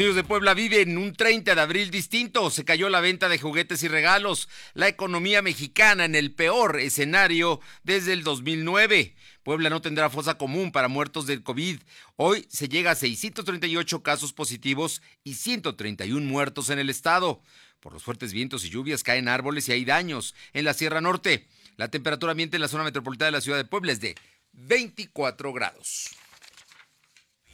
[0.00, 2.48] Niños de Puebla viven un 30 de abril distinto.
[2.48, 4.48] Se cayó la venta de juguetes y regalos.
[4.72, 9.14] La economía mexicana en el peor escenario desde el 2009.
[9.42, 11.80] Puebla no tendrá fosa común para muertos del COVID.
[12.16, 17.42] Hoy se llega a 638 casos positivos y 131 muertos en el estado.
[17.80, 21.46] Por los fuertes vientos y lluvias caen árboles y hay daños en la Sierra Norte.
[21.76, 24.14] La temperatura ambiente en la zona metropolitana de la ciudad de Puebla es de
[24.54, 26.08] 24 grados.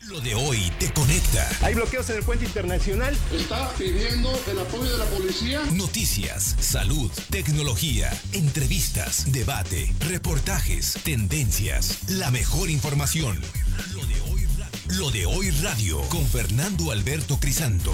[0.02, 1.48] Lo de hoy te conecta.
[1.62, 3.16] Hay bloqueos en el puente internacional.
[3.32, 5.62] Está pidiendo el apoyo de la policía.
[5.72, 13.40] Noticias, salud, tecnología, entrevistas, debate, reportajes, tendencias, la mejor información.
[13.94, 17.92] Lo de hoy radio, Lo de hoy radio con Fernando Alberto Crisanto.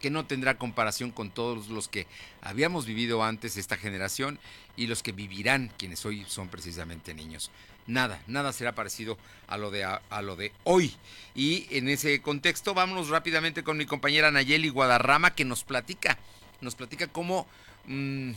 [0.00, 2.06] que no tendrá comparación con todos los que
[2.42, 4.38] habíamos vivido antes esta generación
[4.76, 7.50] y los que vivirán quienes hoy son precisamente niños.
[7.86, 10.94] Nada, nada será parecido a lo de, a, lo de hoy.
[11.34, 16.18] Y en ese contexto vámonos rápidamente con mi compañera Nayeli Guadarrama que nos platica,
[16.60, 17.46] nos platica cómo,
[17.86, 18.32] mm,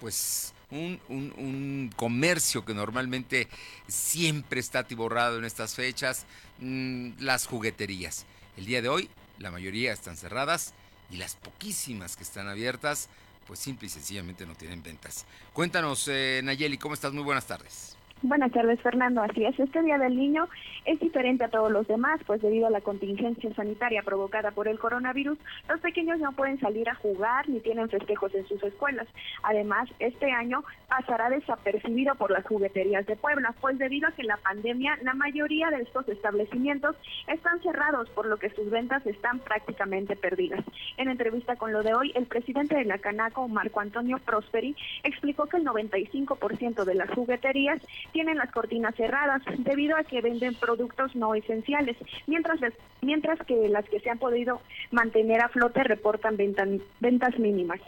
[0.00, 3.48] pues, un, un, comercio que normalmente
[3.86, 6.26] siempre está atiborrado en estas fechas,
[6.60, 8.26] mm, las jugueterías.
[8.56, 9.08] El día de hoy
[9.38, 10.74] la mayoría están cerradas
[11.10, 13.08] y las poquísimas que están abiertas,
[13.46, 15.26] pues simple y sencillamente no tienen ventas.
[15.52, 17.12] Cuéntanos, eh, Nayeli, ¿cómo estás?
[17.12, 17.97] Muy buenas tardes.
[18.22, 19.22] Buenas tardes, Fernando.
[19.22, 20.48] Así es, este Día del Niño
[20.84, 24.76] es diferente a todos los demás, pues debido a la contingencia sanitaria provocada por el
[24.76, 29.06] coronavirus, los pequeños no pueden salir a jugar ni tienen festejos en sus escuelas.
[29.44, 34.36] Además, este año pasará desapercibido por las jugueterías de Puebla, pues debido a que la
[34.38, 36.96] pandemia, la mayoría de estos establecimientos
[37.28, 40.64] están cerrados, por lo que sus ventas están prácticamente perdidas.
[40.96, 44.74] En entrevista con lo de hoy, el presidente de la Canaco, Marco Antonio Prosperi,
[45.04, 47.80] explicó que el 95% de las jugueterías
[48.12, 51.96] tienen las cortinas cerradas debido a que venden productos no esenciales,
[52.26, 52.60] mientras,
[53.00, 54.60] mientras que las que se han podido
[54.90, 57.80] mantener a flote reportan ventas mínimas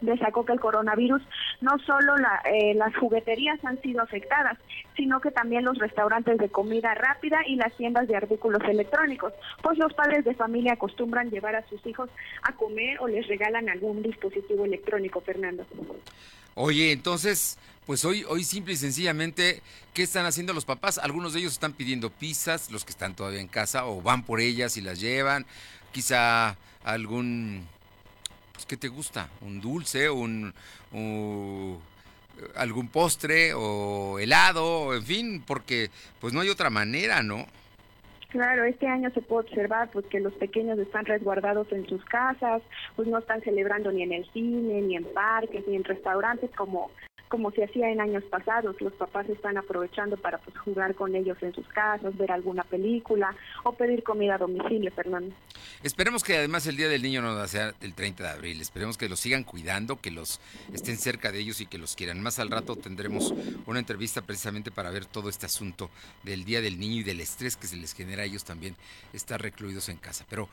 [0.00, 1.22] destacó que el coronavirus
[1.60, 2.14] no solo
[2.44, 4.58] eh, las jugueterías han sido afectadas,
[4.96, 9.78] sino que también los restaurantes de comida rápida y las tiendas de artículos electrónicos, pues
[9.78, 12.10] los padres de familia acostumbran llevar a sus hijos
[12.42, 15.66] a comer o les regalan algún dispositivo electrónico, Fernando.
[16.54, 19.62] Oye, entonces, pues hoy, hoy simple y sencillamente,
[19.94, 20.98] ¿qué están haciendo los papás?
[20.98, 24.40] Algunos de ellos están pidiendo pizzas, los que están todavía en casa, o van por
[24.40, 25.46] ellas y las llevan.
[25.92, 27.66] Quizá algún,
[28.52, 29.28] pues, ¿qué te gusta?
[29.40, 30.52] Un dulce, un,
[32.54, 35.90] algún postre o helado, en fin, porque
[36.20, 37.46] pues no hay otra manera, ¿no?
[38.30, 42.62] Claro, este año se puede observar pues que los pequeños están resguardados en sus casas,
[42.94, 46.92] pues no están celebrando ni en el cine, ni en parques, ni en restaurantes como
[47.30, 48.76] como se hacía en años pasados.
[48.80, 53.34] Los papás están aprovechando para pues jugar con ellos en sus casas, ver alguna película
[53.62, 55.34] o pedir comida a domicilio, Fernando.
[55.84, 58.60] Esperemos que además el Día del Niño no sea el 30 de abril.
[58.60, 60.40] Esperemos que los sigan cuidando, que los
[60.74, 62.20] estén cerca de ellos y que los quieran.
[62.20, 63.32] Más al rato tendremos
[63.66, 65.88] una entrevista precisamente para ver todo este asunto
[66.24, 68.74] del Día del Niño y del estrés que se les genera a ellos también
[69.12, 70.26] estar recluidos en casa.
[70.28, 70.48] Pero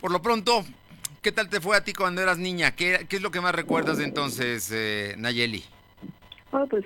[0.00, 0.64] por lo pronto,
[1.20, 2.74] ¿qué tal te fue a ti cuando eras niña?
[2.74, 5.62] ¿Qué, es lo que más recuerdas de entonces, eh, Nayeli?
[6.52, 6.84] Oh, pues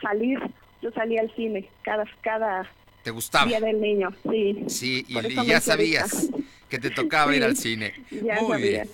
[0.00, 0.38] salir,
[0.82, 2.68] yo salía al cine cada, cada
[3.06, 3.46] ¿Te gustaba?
[3.46, 4.64] Día del niño, sí.
[4.66, 6.28] Sí, y, ya sabías
[6.68, 7.94] que te tocaba ir al cine.
[8.10, 8.90] Muy bien.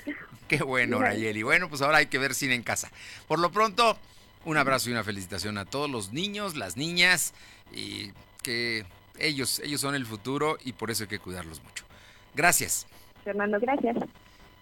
[0.48, 1.42] Qué bueno, Nayeli.
[1.42, 2.90] Bueno, pues ahora hay que ver cine en casa.
[3.26, 3.96] Por lo pronto,
[4.44, 7.32] un abrazo y una felicitación a todos los niños, las niñas,
[7.72, 8.10] y
[8.42, 8.84] que
[9.19, 11.86] ellos, ellos son el futuro y por eso hay que cuidarlos mucho.
[12.34, 12.86] Gracias.
[13.24, 13.96] Fernando, gracias.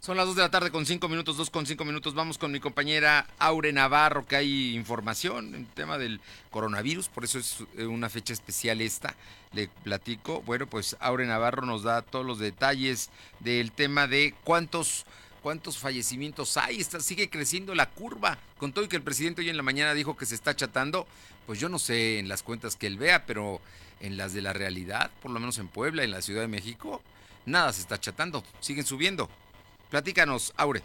[0.00, 2.14] Son las 2 de la tarde con 5 minutos, 2 con 5 minutos.
[2.14, 7.38] Vamos con mi compañera Aure Navarro, que hay información en tema del coronavirus, por eso
[7.38, 9.14] es eh, una fecha especial esta.
[9.52, 10.41] Le platico.
[10.41, 13.11] Bueno, pues Aure Navarro nos da todos los detalles
[13.41, 15.05] del tema de cuántos
[15.43, 16.81] cuántos fallecimientos hay.
[16.81, 18.38] Está, sigue creciendo la curva.
[18.56, 21.06] Con todo y que el presidente hoy en la mañana dijo que se está chatando,
[21.44, 23.61] pues yo no sé en las cuentas que él vea, pero
[24.00, 27.03] en las de la realidad, por lo menos en Puebla, en la Ciudad de México,
[27.44, 28.43] nada se está chatando.
[28.61, 29.29] Siguen subiendo.
[29.90, 30.82] Platícanos, Aure.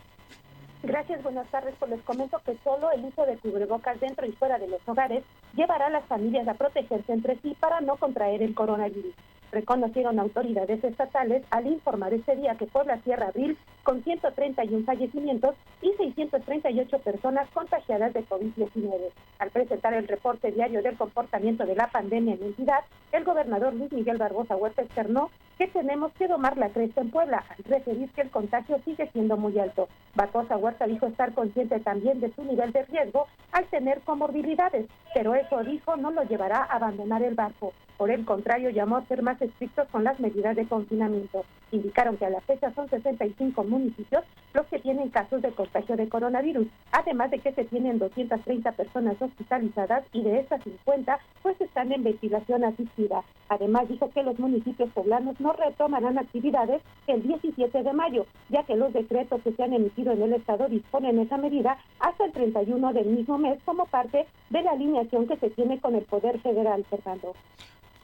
[0.84, 1.76] Gracias, buenas tardes.
[1.80, 5.24] Pues les comento que solo el uso de cubrebocas dentro y fuera de los hogares
[5.54, 9.14] llevará a las familias a protegerse entre sí para no contraer el coronavirus
[9.56, 15.94] reconocieron autoridades estatales al informar este día que Puebla cierra abril con 131 fallecimientos y
[15.94, 19.12] 638 personas contagiadas de COVID-19.
[19.40, 22.82] Al presentar el reporte diario del comportamiento de la pandemia en entidad,
[23.14, 27.44] el gobernador Luis Miguel Barbosa Huerta externó que tenemos que domar la cresta en Puebla,
[27.50, 29.88] al referir que el contagio sigue siendo muy alto.
[30.16, 35.36] Barbosa Huerta dijo estar consciente también de su nivel de riesgo al tener comorbilidades, pero
[35.36, 37.74] eso dijo no lo llevará a abandonar el barco.
[37.98, 41.46] Por el contrario, llamó a ser más estrictos con las medidas de confinamiento.
[41.72, 44.24] Indicaron que a la fecha son 65 municipios
[44.56, 49.22] los que tienen casos de contagio de coronavirus, además de que se tienen 230 personas
[49.22, 53.24] hospitalizadas y de estas 50 pues están en ventilación asistida.
[53.50, 58.78] Además dijo que los municipios poblanos no retomarán actividades el 17 de mayo, ya que
[58.78, 62.94] los decretos que se han emitido en el estado disponen esa medida hasta el 31
[62.94, 66.86] del mismo mes como parte de la alineación que se tiene con el Poder Federal,
[66.90, 67.34] Fernando.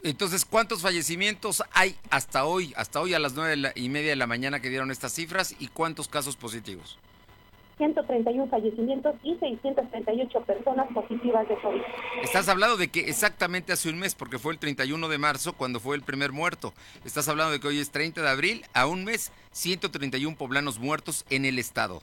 [0.03, 4.25] Entonces, ¿cuántos fallecimientos hay hasta hoy, hasta hoy a las nueve y media de la
[4.25, 6.97] mañana que dieron estas cifras y cuántos casos positivos?
[7.77, 11.81] 131 fallecimientos y 638 personas positivas de COVID.
[12.21, 15.79] Estás hablando de que exactamente hace un mes, porque fue el 31 de marzo cuando
[15.79, 16.73] fue el primer muerto.
[17.05, 21.25] Estás hablando de que hoy es 30 de abril, a un mes, 131 poblanos muertos
[21.29, 22.01] en el estado.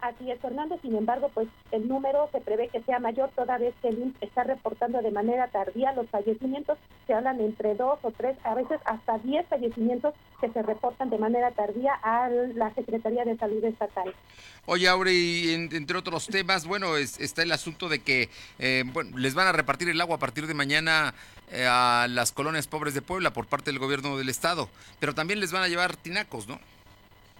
[0.00, 0.78] Así es, Fernando.
[0.82, 4.22] Sin embargo, pues el número se prevé que sea mayor toda vez que el INSS
[4.22, 6.78] está reportando de manera tardía los fallecimientos.
[7.06, 11.18] Se hablan entre dos o tres, a veces hasta diez fallecimientos que se reportan de
[11.18, 14.14] manera tardía a la Secretaría de Salud Estatal.
[14.66, 18.28] Oye, Aure, entre otros temas, bueno, está el asunto de que
[18.58, 21.14] eh, bueno, les van a repartir el agua a partir de mañana
[21.50, 24.68] eh, a las colonias pobres de Puebla por parte del gobierno del estado,
[25.00, 26.60] pero también les van a llevar tinacos, ¿no?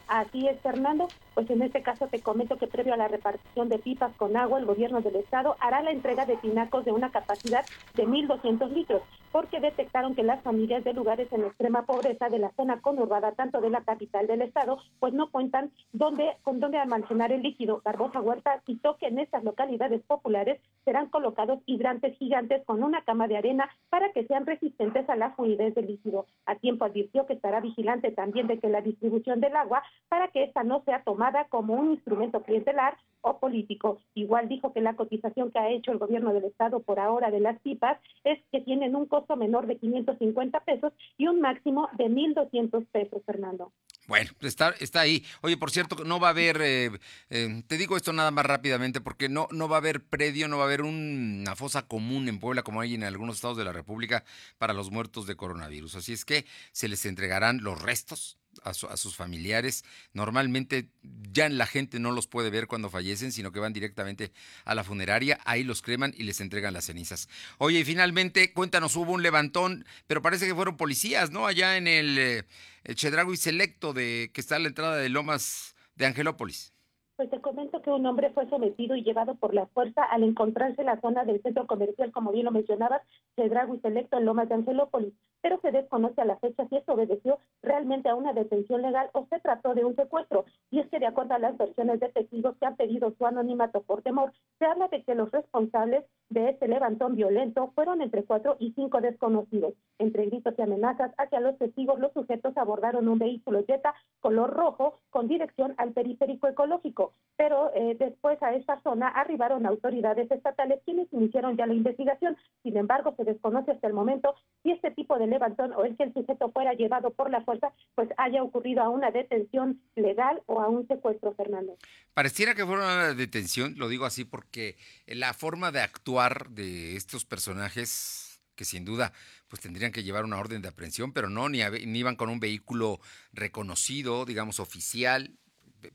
[0.09, 1.09] Así es, Fernando.
[1.35, 4.59] Pues en este caso te comento que previo a la repartición de pipas con agua,
[4.59, 7.65] el gobierno del estado hará la entrega de tinacos de una capacidad
[7.95, 12.53] de 1.200 litros, porque detectaron que las familias de lugares en extrema pobreza de la
[12.53, 17.33] zona conurbada, tanto de la capital del estado, pues no cuentan dónde, con dónde almacenar
[17.33, 17.83] el líquido.
[17.85, 23.29] Barbosa Huerta citó que en estas localidades populares serán colocados hidrantes gigantes con una cama
[23.29, 26.27] de arena para que sean resistentes a la fluidez del líquido.
[26.47, 30.45] A tiempo advirtió que estará vigilante también de que la distribución del agua para que
[30.45, 34.01] esta no sea tomada como un instrumento clientelar o político.
[34.15, 37.41] Igual dijo que la cotización que ha hecho el gobierno del estado por ahora de
[37.41, 42.05] las pipas es que tienen un costo menor de 550 pesos y un máximo de
[42.05, 43.73] 1.200 pesos, Fernando.
[44.07, 45.25] Bueno, está, está ahí.
[45.43, 46.91] Oye, por cierto, no va a haber, eh,
[47.31, 50.59] eh, te digo esto nada más rápidamente, porque no, no va a haber predio, no
[50.59, 53.73] va a haber una fosa común en Puebla como hay en algunos estados de la
[53.73, 54.25] República
[54.59, 55.97] para los muertos de coronavirus.
[55.97, 59.85] Así es que se les entregarán los restos a, sus familiares.
[60.13, 60.89] Normalmente
[61.33, 64.33] ya la gente no los puede ver cuando fallecen, sino que van directamente
[64.65, 67.29] a la funeraria, ahí los creman y les entregan las cenizas.
[67.59, 71.47] Oye, y finalmente, cuéntanos, hubo un levantón, pero parece que fueron policías, ¿no?
[71.47, 72.45] Allá en el, eh,
[72.87, 76.76] y Selecto, de, que está a la entrada de Lomas de Angelópolis.
[77.17, 80.83] Pues te comento que un hombre fue sometido y llevado por la fuerza al encontrarse
[80.83, 83.01] en la zona del centro comercial, como bien lo mencionabas,
[83.37, 86.93] Chedrago y Selecto en Lomas de Angelópolis, pero se desconoce a la fecha si esto
[86.93, 90.45] obedeció realmente a una detención legal o se trató de un secuestro.
[90.71, 93.81] Y es que de acuerdo a las versiones de testigos que han pedido su anonimato
[93.83, 98.57] por temor, se habla de que los responsables de este levantón violento fueron entre cuatro
[98.59, 99.73] y cinco desconocidos.
[99.99, 104.99] Entre gritos y amenazas hacia los testigos, los sujetos abordaron un vehículo Jetta color rojo
[105.09, 107.06] con dirección al periférico ecológico.
[107.37, 112.35] Pero eh, después a esta zona arribaron autoridades estatales quienes iniciaron ya la investigación.
[112.63, 116.05] Sin embargo, se desconoce hasta el momento si este tipo de levantón o el que
[116.05, 120.63] el sujeto fuera llevado por la fuerza, pues haya ocurrido a una detención legal o
[120.63, 121.77] a un secuestro, Fernando.
[122.15, 127.27] Pareciera que fuera una detención, lo digo así porque la forma de actuar de estos
[127.27, 129.13] personajes que sin duda
[129.49, 132.41] pues tendrían que llevar una orden de aprehensión, pero no, ni, ni iban con un
[132.41, 132.99] vehículo
[133.33, 135.39] reconocido, digamos, oficial,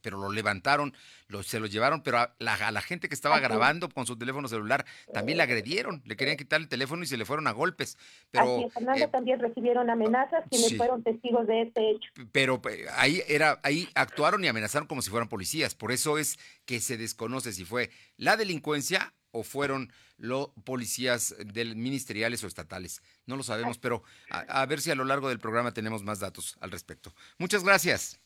[0.01, 0.93] pero lo levantaron,
[1.27, 4.85] lo, se lo llevaron, pero a la, gente que estaba grabando con su teléfono celular
[5.13, 7.97] también le agredieron, le querían quitar el teléfono y se le fueron a golpes.
[8.31, 12.11] Pero, Fernando, eh, también recibieron amenazas quienes fueron testigos de este hecho.
[12.31, 16.37] Pero eh, ahí era, ahí actuaron y amenazaron como si fueran policías, por eso es
[16.65, 23.01] que se desconoce si fue la delincuencia o fueron los policías del ministeriales o estatales.
[23.25, 26.57] No lo sabemos, pero a ver si a lo largo del programa tenemos más datos
[26.61, 27.13] al respecto.
[27.37, 28.20] Muchas gracias.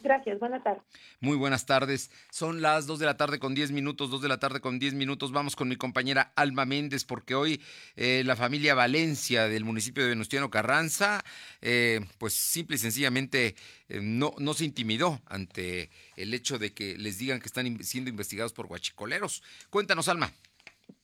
[0.00, 0.82] Gracias, buenas tardes.
[1.20, 2.10] Muy buenas tardes.
[2.30, 4.94] Son las 2 de la tarde con 10 minutos, 2 de la tarde con 10
[4.94, 5.32] minutos.
[5.32, 7.60] Vamos con mi compañera Alma Méndez porque hoy
[7.96, 11.24] eh, la familia Valencia del municipio de Venustiano Carranza,
[11.62, 13.56] eh, pues simple y sencillamente
[13.88, 18.10] eh, no, no se intimidó ante el hecho de que les digan que están siendo
[18.10, 19.42] investigados por guachicoleros.
[19.70, 20.32] Cuéntanos, Alma.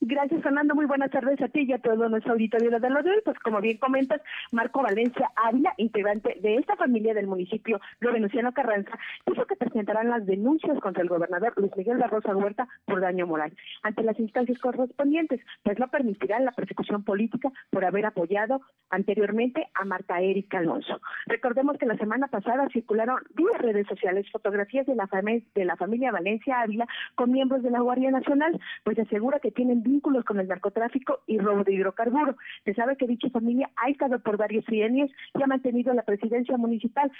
[0.05, 0.75] Gracias, Fernando.
[0.75, 3.05] Muy buenas tardes a ti y a todo nuestro auditorio de la.
[3.25, 8.53] Pues como bien comentas, Marco Valencia Ávila, integrante de esta familia del municipio de Venustiano
[8.53, 13.29] Carranza, dijo que presentarán las denuncias contra el gobernador Luis Miguel Barrosa Huerta por daño
[13.29, 13.53] moral
[13.85, 19.85] ante las instancias correspondientes, pues no permitirán la persecución política por haber apoyado anteriormente a
[19.85, 21.01] Marta Erika Alonso.
[21.27, 25.09] Recordemos que la semana pasada circularon vía redes sociales fotografías de la,
[25.55, 29.92] de la familia Valencia Ávila con miembros de la Guardia Nacional, pues asegura que tienen
[29.93, 32.37] vínculos con el narcotráfico y robo de hidrocarburos.
[32.65, 36.57] Se sabe que dicha familia ha estado por varios trienios y ha mantenido la presidencia
[36.57, 37.11] municipal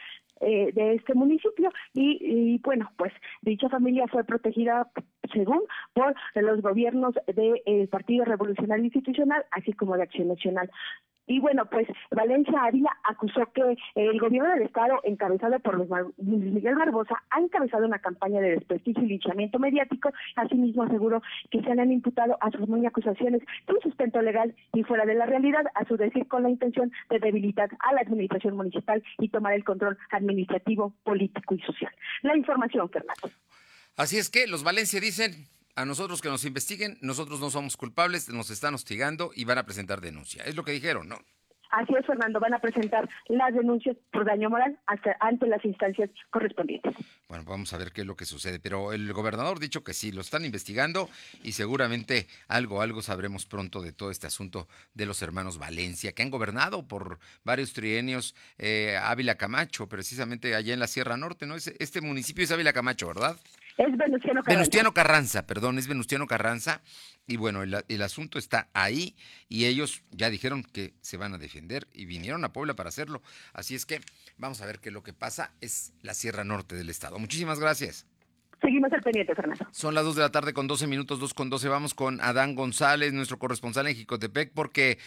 [0.41, 3.13] eh, de este municipio y, bueno, pues
[3.43, 4.89] dicha familia fue protegida
[5.33, 5.63] según
[5.93, 10.71] por los gobiernos del Partido Revolucionario Institucional, así como de Acción Nacional.
[11.27, 15.89] Y bueno, pues Valencia Ávila acusó que el gobierno del Estado, encabezado por Luis
[16.19, 20.11] Miguel Barbosa, ha encabezado una campaña de desprestigio y linchamiento mediático.
[20.37, 25.05] Asimismo, aseguró que se han imputado a sus muy acusaciones sin sustento legal y fuera
[25.05, 29.03] de la realidad, a su decir, con la intención de debilitar a la administración municipal
[29.19, 31.93] y tomar el control administrativo, político y social.
[32.23, 33.31] La información, Fernando.
[33.97, 38.29] Así es que los Valencia dicen a nosotros que nos investiguen, nosotros no somos culpables,
[38.29, 40.45] nos están hostigando y van a presentar denuncia.
[40.45, 41.19] Es lo que dijeron, ¿no?
[41.73, 46.11] Así es, Fernando, van a presentar las denuncias por daño moral hasta ante las instancias
[46.29, 46.95] correspondientes.
[47.29, 48.61] Bueno, vamos a ver qué es lo que sucede.
[48.61, 51.09] Pero el gobernador ha dicho que sí, lo están investigando
[51.43, 56.23] y seguramente algo, algo sabremos pronto de todo este asunto de los hermanos Valencia, que
[56.23, 61.55] han gobernado por varios trienios eh, Ávila Camacho, precisamente allá en la Sierra Norte, ¿no?
[61.57, 63.39] Este municipio es Ávila Camacho, ¿verdad?
[63.77, 64.51] Es Venustiano Carranza.
[64.51, 66.83] Venustiano Carranza, perdón, es Venustiano Carranza.
[67.27, 69.15] Y bueno, el, asunto está ahí
[69.49, 73.23] y ellos ya dijeron que se van a defender y vinieron a Puebla para hacerlo.
[73.53, 74.01] Así es que
[74.39, 75.53] vamos a ver qué es lo que pasa.
[75.61, 77.19] Es la Sierra Norte del Estado.
[77.19, 78.07] Muchísimas gracias.
[78.61, 79.67] Seguimos al pendiente, Fernando.
[79.73, 81.69] Son las 2 de la tarde con 12 minutos, 2 con 12.
[81.69, 84.99] Vamos con Adán González, nuestro corresponsal en Jicotepec, porque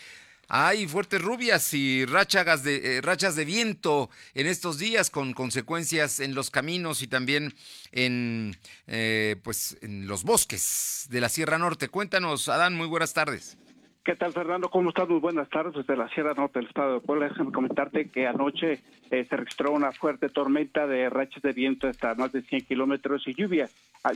[0.47, 6.19] hay fuertes rubias y ráchagas de, eh, rachas de viento en estos días con consecuencias
[6.19, 7.53] en los caminos y también
[7.91, 8.55] en,
[8.87, 11.89] eh, pues, en los bosques de la Sierra Norte.
[11.89, 13.57] Cuéntanos, Adán, muy buenas tardes.
[14.05, 14.69] ¿Qué tal, Fernando?
[14.69, 15.09] ¿Cómo estás?
[15.09, 17.27] Muy buenas tardes desde la Sierra Norte del Estado de Puebla.
[17.27, 22.13] Déjame comentarte que anoche eh, se registró una fuerte tormenta de rachas de viento hasta
[22.13, 23.67] más de 100 kilómetros y lluvia,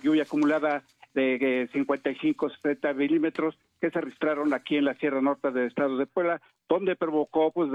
[0.04, 0.84] lluvia acumulada
[1.14, 6.06] de 55, 70 milímetros que se registraron aquí en la Sierra Norte del Estado de
[6.06, 7.72] Puebla, donde provocó pues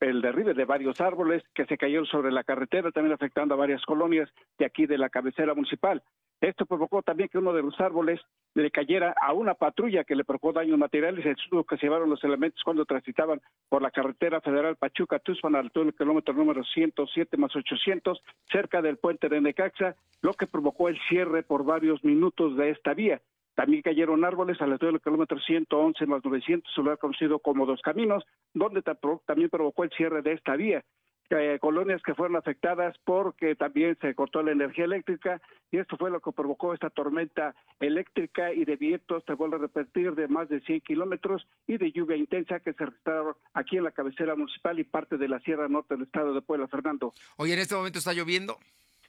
[0.00, 3.82] el derribe de varios árboles que se cayeron sobre la carretera, también afectando a varias
[3.84, 4.28] colonias
[4.58, 6.02] de aquí de la cabecera municipal.
[6.40, 8.20] Esto provocó también que uno de los árboles
[8.54, 12.10] le cayera a una patrulla que le provocó daños materiales, el susto que se llevaron
[12.10, 17.54] los elementos cuando transitaban por la carretera federal Pachuca-Tuxpan al el kilómetro número 107 más
[17.54, 22.70] 800, cerca del puente de Necaxa, lo que provocó el cierre por varios minutos de
[22.70, 23.20] esta vía.
[23.54, 28.24] También cayeron árboles al altura del kilómetro 111 más 900, lugar conocido como Dos Caminos,
[28.52, 30.84] donde también provocó el cierre de esta vía.
[31.30, 35.40] Eh, colonias que fueron afectadas porque también se cortó la energía eléctrica
[35.72, 39.58] y esto fue lo que provocó esta tormenta eléctrica y de vientos, te vuelvo a
[39.58, 43.84] repetir, de más de 100 kilómetros y de lluvia intensa que se registraron aquí en
[43.84, 47.12] la cabecera municipal y parte de la Sierra Norte del estado de Puebla, Fernando.
[47.38, 48.58] Oye, ¿en este momento está lloviendo?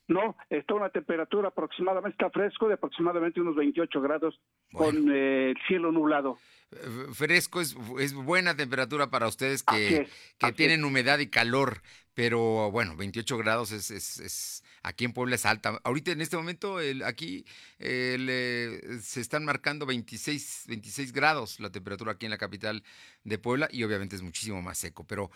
[0.07, 4.39] No, está una temperatura aproximadamente, está fresco, de aproximadamente unos 28 grados
[4.71, 6.39] con eh, cielo nublado.
[6.71, 6.77] Eh,
[7.13, 10.07] fresco es, es, buena temperatura para ustedes que,
[10.37, 11.81] que tienen humedad y calor,
[12.17, 15.79] pero bueno, 28 grados es, es, es aquí en Puebla es alta.
[15.83, 17.45] Ahorita en este momento el, aquí
[17.77, 22.81] se están marcando 26, 26 grados la temperatura aquí en la capital
[23.23, 25.29] de Puebla y obviamente es muchísimo más seco, pero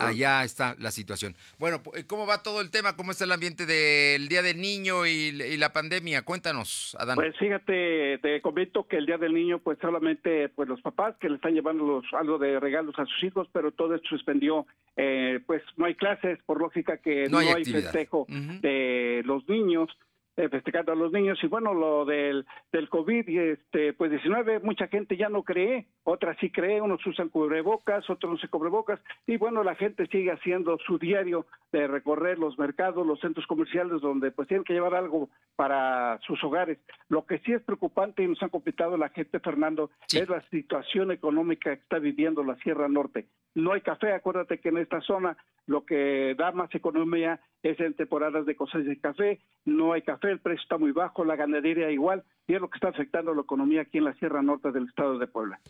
[0.00, 1.36] allá está la situación.
[1.58, 2.96] Bueno, ¿cómo va todo el tema?
[2.96, 6.22] ¿Cómo está el ambiente del Día del Niño y, la pandemia?
[6.22, 7.16] Cuéntanos, Adán.
[7.16, 11.28] Pues fíjate, te comento que el Día del Niño, pues solamente pues los papás que
[11.28, 14.66] le están llevando los, algo de regalos a sus hijos, pero todo esto suspendió,
[14.96, 19.88] eh, pues no hay clases, por lógica que no, hay, festejo de los niños
[20.36, 21.38] festejando a los niños.
[21.42, 26.36] Y bueno lo del del covid este pues 19 mucha gente ya no cree otras
[26.38, 29.00] sí cree unos usan cubrebocas otros no se cubrebocas.
[29.26, 34.00] Y bueno la gente sigue haciendo su diario de recorrer los mercados los centros comerciales
[34.00, 36.78] donde pues tienen que llevar algo para sus hogares.
[37.08, 41.10] Lo que sí es preocupante y nos han complicado la gente Fernando es la situación
[41.10, 43.26] económica que está viviendo la Sierra Norte.
[43.54, 47.40] No hay café acuérdate que en esta zona lo que da más economía
[47.70, 51.24] es en temporadas de cosecha de café, no hay café, el precio está muy bajo,
[51.24, 54.42] la ganadería igual, y es lo que está afectando la economía aquí en la Sierra
[54.42, 55.60] Norte del estado de Puebla.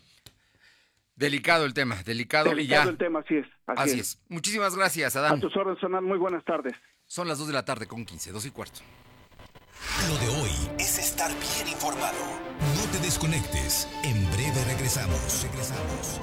[1.15, 2.91] Delicado el tema, delicado, Delicado y ya.
[2.91, 3.47] el tema, así es.
[3.65, 4.21] Así, Así es.
[4.29, 5.37] Muchísimas gracias, Adán.
[5.37, 6.73] A tus órdenes, Hernán, muy buenas tardes.
[7.07, 8.81] Son las 2 de la tarde con 15, 2 y cuarto.
[10.09, 12.17] Lo de hoy es estar bien informado.
[12.75, 13.87] No te desconectes.
[14.03, 15.43] En breve regresamos.
[15.43, 16.21] Regresamos.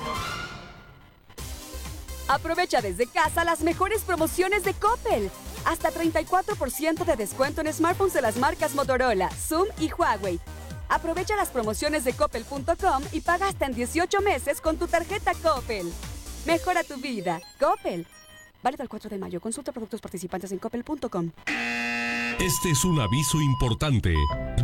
[2.29, 5.31] Aprovecha desde casa las mejores promociones de Coppel.
[5.65, 10.41] Hasta 34% de descuento en smartphones de las marcas Motorola, Zoom y Huawei.
[10.89, 15.91] Aprovecha las promociones de coppel.com y paga hasta en 18 meses con tu tarjeta Coppel.
[16.47, 17.41] Mejora tu vida.
[17.59, 18.07] Coppel.
[18.63, 19.41] Válido el 4 de mayo.
[19.41, 21.31] Consulta productos participantes en coppel.com.
[22.41, 24.15] Este es un aviso importante.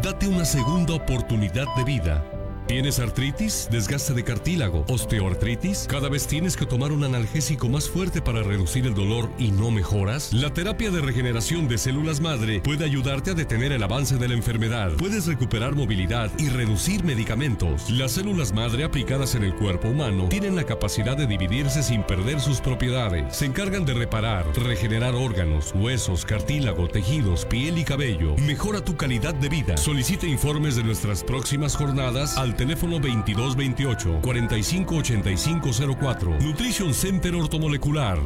[0.02, 2.39] Date una segunda oportunidad de vida.
[2.67, 5.87] ¿Tienes artritis, desgaste de cartílago, osteoartritis?
[5.88, 9.73] ¿Cada vez tienes que tomar un analgésico más fuerte para reducir el dolor y no
[9.73, 10.33] mejoras?
[10.33, 14.35] La terapia de regeneración de células madre puede ayudarte a detener el avance de la
[14.35, 14.93] enfermedad.
[14.99, 17.90] Puedes recuperar movilidad y reducir medicamentos.
[17.90, 22.40] Las células madre aplicadas en el cuerpo humano tienen la capacidad de dividirse sin perder
[22.40, 23.37] sus propiedades.
[23.37, 28.37] Se encargan de reparar, regenerar órganos, huesos, cartílago, tejidos, piel y cabello.
[28.37, 29.76] Mejora tu calidad de vida.
[29.76, 36.31] Solicita informes de nuestras próximas jornadas al teléfono 2228 458504.
[36.43, 38.19] Nutrition Center Ortomolecular.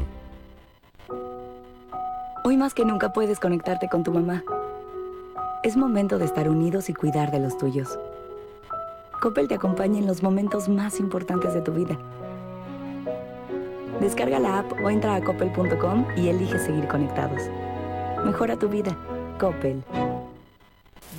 [2.43, 4.43] Hoy más que nunca puedes conectarte con tu mamá.
[5.63, 7.97] Es momento de estar unidos y cuidar de los tuyos.
[9.23, 11.97] Coppel te acompaña en los momentos más importantes de tu vida.
[14.01, 17.41] Descarga la app o entra a coppel.com y elige seguir conectados.
[18.25, 18.97] Mejora tu vida.
[19.39, 19.85] Coppel.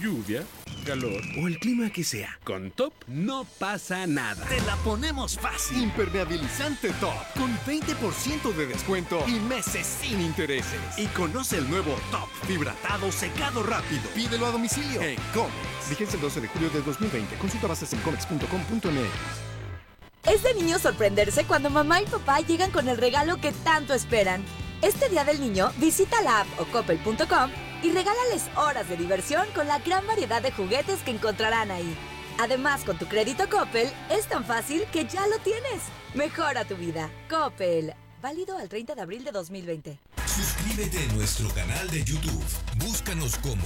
[0.06, 0.44] Lluvia,
[0.86, 2.40] calor o el clima que sea.
[2.44, 4.46] Con Top no pasa nada.
[4.46, 5.82] Te la ponemos fácil.
[5.82, 10.80] Impermeabilizante Top con 20% de descuento y meses sin intereses.
[10.98, 14.04] Y conoce el nuevo Top Fibratado Secado Rápido.
[14.14, 15.90] Pídelo a domicilio en Comex.
[15.90, 17.36] Vigencia el 12 de julio de 2020.
[17.38, 20.32] Consulta bases en comex.com.mx.
[20.32, 24.46] Es de niño sorprenderse cuando mamá y papá llegan con el regalo que tanto esperan.
[24.84, 27.50] Este Día del Niño, visita la app o coppel.com
[27.86, 31.96] y regálales horas de diversión con la gran variedad de juguetes que encontrarán ahí.
[32.40, 35.84] Además, con tu crédito Coppel, es tan fácil que ya lo tienes.
[36.16, 37.12] Mejora tu vida.
[37.30, 37.94] Coppel.
[38.22, 40.00] Válido al 30 de abril de 2020.
[40.26, 42.44] Suscríbete a nuestro canal de YouTube.
[42.78, 43.64] Búscanos como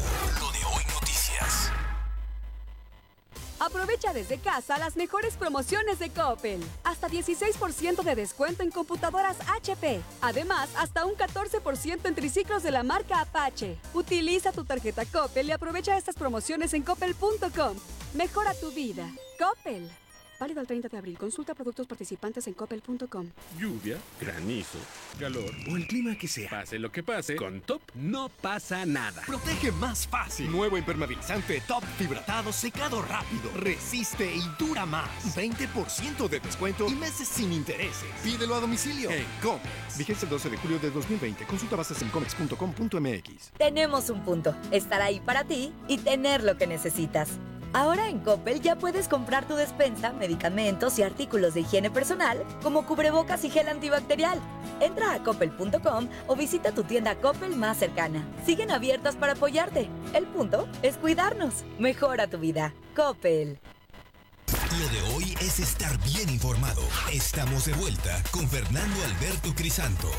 [3.60, 6.64] Aprovecha desde casa las mejores promociones de Coppel.
[6.84, 10.02] Hasta 16% de descuento en computadoras HP.
[10.22, 13.78] Además, hasta un 14% en triciclos de la marca Apache.
[13.94, 17.76] Utiliza tu tarjeta Coppel y aprovecha estas promociones en coppel.com.
[18.14, 19.06] Mejora tu vida.
[19.38, 19.90] Coppel.
[20.40, 21.18] Válido el 30 de abril.
[21.18, 23.28] Consulta productos participantes en coppel.com.
[23.60, 24.80] Lluvia, granizo,
[25.20, 26.50] calor o el clima que sea.
[26.50, 29.22] Pase lo que pase, con Top no pasa nada.
[29.26, 30.50] Protege más fácil.
[30.52, 33.52] Nuevo impermeabilizante Top Fibratado Secado Rápido.
[33.56, 35.36] Resiste y dura más.
[35.36, 38.10] 20% de descuento y meses sin intereses.
[38.24, 39.98] Pídelo a domicilio en Comex.
[39.98, 41.46] Vigencia el 12 de julio de 2020.
[41.46, 43.52] Consulta bases en comex.com.mx.
[43.58, 44.56] Tenemos un punto.
[44.72, 47.30] Estar ahí para ti y tener lo que necesitas.
[47.72, 52.86] Ahora en Coppel ya puedes comprar tu despensa, medicamentos y artículos de higiene personal, como
[52.86, 54.40] cubrebocas y gel antibacterial.
[54.80, 58.26] Entra a coppel.com o visita tu tienda Coppel más cercana.
[58.46, 59.88] Siguen abiertas para apoyarte.
[60.14, 61.64] El punto es cuidarnos.
[61.78, 62.74] Mejora tu vida.
[62.96, 63.60] Coppel.
[64.80, 66.82] Lo de hoy es estar bien informado.
[67.12, 70.10] Estamos de vuelta con Fernando Alberto Crisanto.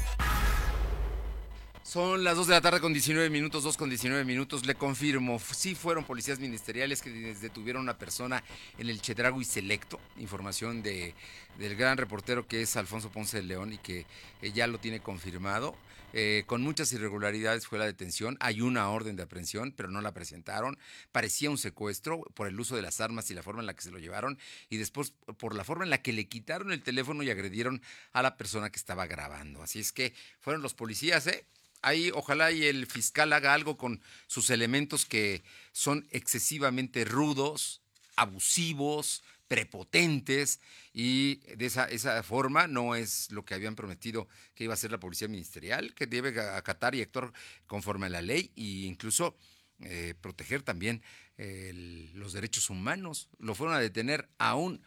[1.91, 4.65] Son las 2 de la tarde con 19 minutos, 2 con 19 minutos.
[4.65, 8.45] Le confirmo, sí fueron policías ministeriales que detuvieron a una persona
[8.79, 9.99] en el Chedragui Selecto.
[10.17, 11.17] Información de,
[11.59, 14.07] del gran reportero que es Alfonso Ponce de León y que
[14.41, 15.75] eh, ya lo tiene confirmado.
[16.13, 18.37] Eh, con muchas irregularidades fue la detención.
[18.39, 20.79] Hay una orden de aprehensión, pero no la presentaron.
[21.11, 23.83] Parecía un secuestro por el uso de las armas y la forma en la que
[23.83, 24.39] se lo llevaron.
[24.69, 28.23] Y después por la forma en la que le quitaron el teléfono y agredieron a
[28.23, 29.61] la persona que estaba grabando.
[29.61, 31.47] Así es que fueron los policías, ¿eh?
[31.83, 37.83] Ahí ojalá y el fiscal haga algo con sus elementos que son excesivamente rudos,
[38.17, 40.61] abusivos, prepotentes
[40.93, 44.93] y de esa, esa forma no es lo que habían prometido que iba a ser
[44.93, 47.33] la policía ministerial, que debe acatar y actuar
[47.67, 49.37] conforme a la ley e incluso
[49.81, 51.03] eh, proteger también
[51.37, 51.73] eh,
[52.15, 53.29] los derechos humanos.
[53.39, 54.83] Lo fueron a detener a un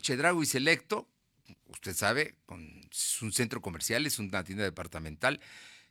[0.00, 1.08] Chedraui selecto,
[1.66, 5.40] usted sabe, con, es un centro comercial, es una tienda departamental,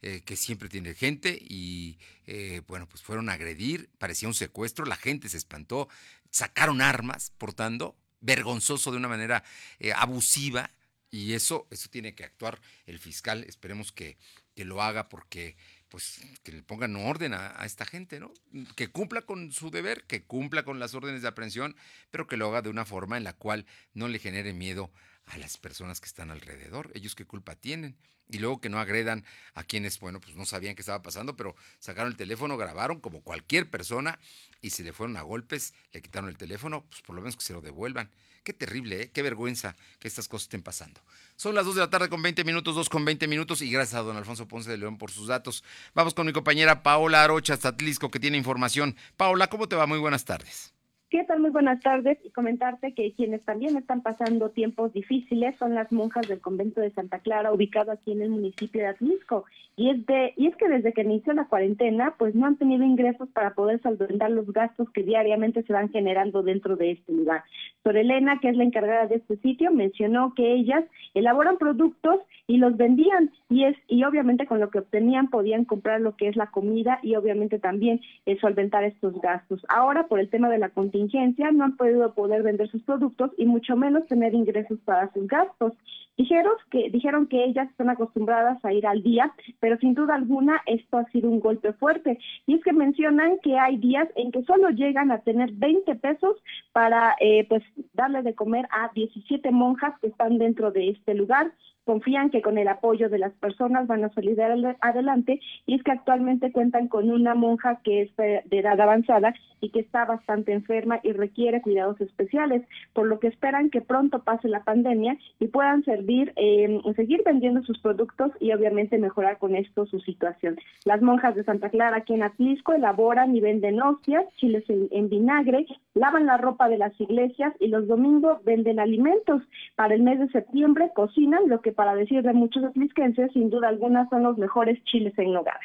[0.04, 4.86] eh, que siempre tiene gente y eh, bueno, pues fueron a agredir, parecía un secuestro,
[4.86, 5.90] la gente se espantó,
[6.30, 9.44] sacaron armas portando, vergonzoso de una manera
[9.80, 10.70] eh, abusiva
[11.10, 14.18] y eso, eso tiene que actuar el fiscal, esperemos que,
[14.54, 15.58] que lo haga porque
[15.90, 18.32] pues que le pongan orden a, a, esta gente, ¿no?
[18.76, 21.76] Que cumpla con su deber, que cumpla con las órdenes de aprehensión,
[22.12, 24.92] pero que lo haga de una forma en la cual no le genere miedo
[25.28, 26.92] a las personas que están alrededor.
[26.94, 27.98] Ellos qué culpa tienen.
[28.30, 31.56] Y luego que no agredan a quienes, bueno, pues no sabían qué estaba pasando, pero
[31.80, 34.20] sacaron el teléfono, grabaron como cualquier persona
[34.62, 37.46] y se le fueron a golpes, le quitaron el teléfono, pues por lo menos que
[37.46, 38.12] se lo devuelvan.
[38.44, 39.12] Qué terrible, ¿eh?
[39.12, 41.02] qué vergüenza que estas cosas estén pasando.
[41.38, 43.96] Son las 2 de la tarde con 20 minutos, 2 con 20 minutos y gracias
[43.96, 45.64] a don Alfonso Ponce de León por sus datos.
[45.94, 48.96] Vamos con mi compañera Paola Arocha Statlisco que tiene información.
[49.16, 49.86] Paola, ¿cómo te va?
[49.86, 50.77] Muy buenas tardes.
[51.10, 51.40] ¿Qué tal?
[51.40, 56.28] Muy buenas tardes y comentarte que quienes también están pasando tiempos difíciles son las monjas
[56.28, 59.46] del convento de Santa Clara ubicado aquí en el municipio de Atlisco
[59.78, 62.84] y es de y es que desde que inició la cuarentena pues no han tenido
[62.84, 67.44] ingresos para poder solventar los gastos que diariamente se van generando dentro de este lugar.
[67.84, 72.58] Sor Elena, que es la encargada de este sitio, mencionó que ellas elaboran productos y
[72.58, 76.36] los vendían y es y obviamente con lo que obtenían podían comprar lo que es
[76.36, 79.64] la comida y obviamente también eh, solventar estos gastos.
[79.70, 83.46] Ahora por el tema de la contingencia no han podido poder vender sus productos y
[83.46, 85.74] mucho menos tener ingresos para sus gastos.
[86.18, 90.62] Dijeron que, dijeron que ellas están acostumbradas a ir al día, pero sin duda alguna
[90.66, 92.18] esto ha sido un golpe fuerte.
[92.48, 96.36] Y es que mencionan que hay días en que solo llegan a tener 20 pesos
[96.72, 101.52] para eh, pues darle de comer a 17 monjas que están dentro de este lugar
[101.88, 104.38] confían que con el apoyo de las personas van a salir
[104.82, 109.70] adelante y es que actualmente cuentan con una monja que es de edad avanzada y
[109.70, 114.48] que está bastante enferma y requiere cuidados especiales, por lo que esperan que pronto pase
[114.50, 119.86] la pandemia y puedan servir, eh, seguir vendiendo sus productos y obviamente mejorar con esto
[119.86, 120.58] su situación.
[120.86, 125.66] Las monjas de Santa Clara aquí en Atlisco elaboran y venden hostias, chiles en vinagre,
[125.94, 129.42] lavan la ropa de las iglesias y los domingos venden alimentos.
[129.76, 133.70] Para el mes de septiembre cocinan lo que para decir de muchos atlisquenses, sin duda
[133.70, 135.62] alguna son los mejores chiles en nogada.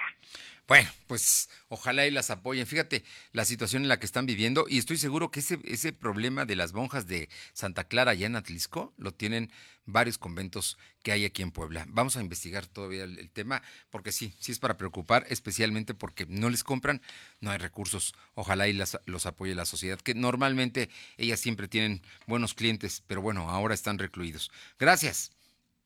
[0.68, 2.66] Bueno, pues ojalá y las apoyen.
[2.66, 6.44] Fíjate la situación en la que están viviendo y estoy seguro que ese, ese problema
[6.44, 9.51] de las monjas de Santa Clara allá en Atlisco lo tienen
[9.85, 11.85] varios conventos que hay aquí en Puebla.
[11.88, 16.27] Vamos a investigar todavía el, el, tema porque sí, sí es para preocupar, especialmente porque
[16.29, 17.03] no les compran,
[17.40, 18.14] no hay recursos.
[18.35, 23.20] Ojalá y las, los apoye la sociedad, que normalmente ellas siempre tienen buenos clientes, pero
[23.20, 24.53] bueno, ahora están recluidos.
[24.79, 25.33] Gracias.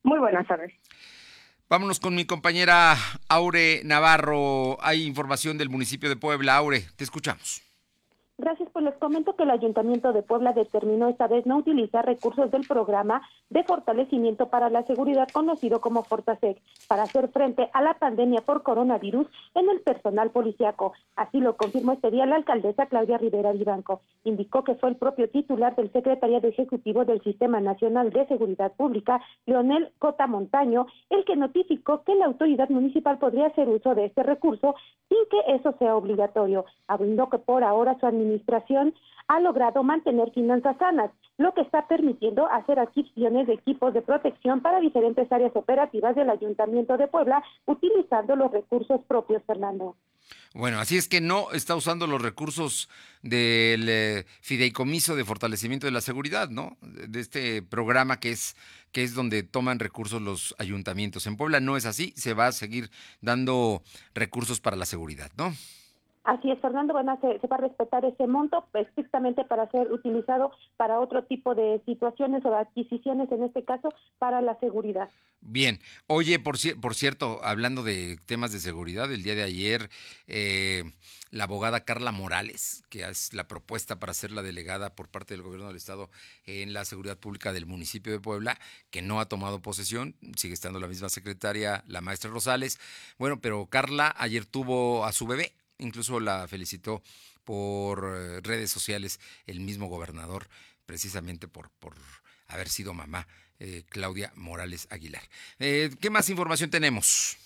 [0.06, 0.72] Muy buenas tardes.
[1.68, 2.96] Vámonos con mi compañera
[3.28, 4.78] Aure Navarro.
[4.80, 6.54] Hay información del municipio de Puebla.
[6.54, 7.65] Aure, te escuchamos.
[8.38, 12.50] Gracias, pues les comento que el Ayuntamiento de Puebla determinó esta vez no utilizar recursos
[12.50, 17.94] del programa de fortalecimiento para la seguridad conocido como Fortasec para hacer frente a la
[17.94, 20.92] pandemia por coronavirus en el personal policiaco.
[21.16, 24.02] Así lo confirmó este día la alcaldesa Claudia Rivera Vivanco.
[24.24, 29.18] Indicó que fue el propio titular del Secretariado Ejecutivo del Sistema Nacional de Seguridad Pública,
[29.46, 34.22] Leonel Cota Montaño, el que notificó que la autoridad municipal podría hacer uso de este
[34.22, 34.74] recurso
[35.08, 36.66] sin que eso sea obligatorio.
[36.86, 38.94] Abrindó que por ahora su administración administración
[39.28, 44.60] ha logrado mantener finanzas sanas, lo que está permitiendo hacer adquisiciones de equipos de protección
[44.60, 49.96] para diferentes áreas operativas del Ayuntamiento de Puebla, utilizando los recursos propios, Fernando.
[50.54, 52.88] Bueno, así es que no está usando los recursos
[53.22, 56.76] del eh, fideicomiso de fortalecimiento de la seguridad, ¿no?
[56.80, 58.56] De este programa que es
[58.90, 61.26] que es donde toman recursos los ayuntamientos.
[61.26, 63.82] En Puebla no es así, se va a seguir dando
[64.14, 65.52] recursos para la seguridad, ¿no?
[66.26, 70.98] Así es, Fernando, bueno, se, va a respetar ese monto estrictamente para ser utilizado para
[70.98, 75.08] otro tipo de situaciones o adquisiciones, en este caso, para la seguridad.
[75.40, 79.88] Bien, oye, por, por cierto, hablando de temas de seguridad, el día de ayer,
[80.26, 80.82] eh,
[81.30, 85.44] la abogada Carla Morales, que es la propuesta para ser la delegada por parte del
[85.44, 86.10] gobierno del Estado
[86.44, 88.58] en la seguridad pública del municipio de Puebla,
[88.90, 92.80] que no ha tomado posesión, sigue estando la misma secretaria, la maestra Rosales.
[93.16, 97.02] Bueno, pero Carla ayer tuvo a su bebé, Incluso la felicitó
[97.44, 100.48] por eh, redes sociales el mismo gobernador,
[100.84, 101.94] precisamente por, por
[102.48, 103.26] haber sido mamá,
[103.58, 105.22] eh, Claudia Morales Aguilar.
[105.58, 107.38] Eh, ¿Qué más información tenemos?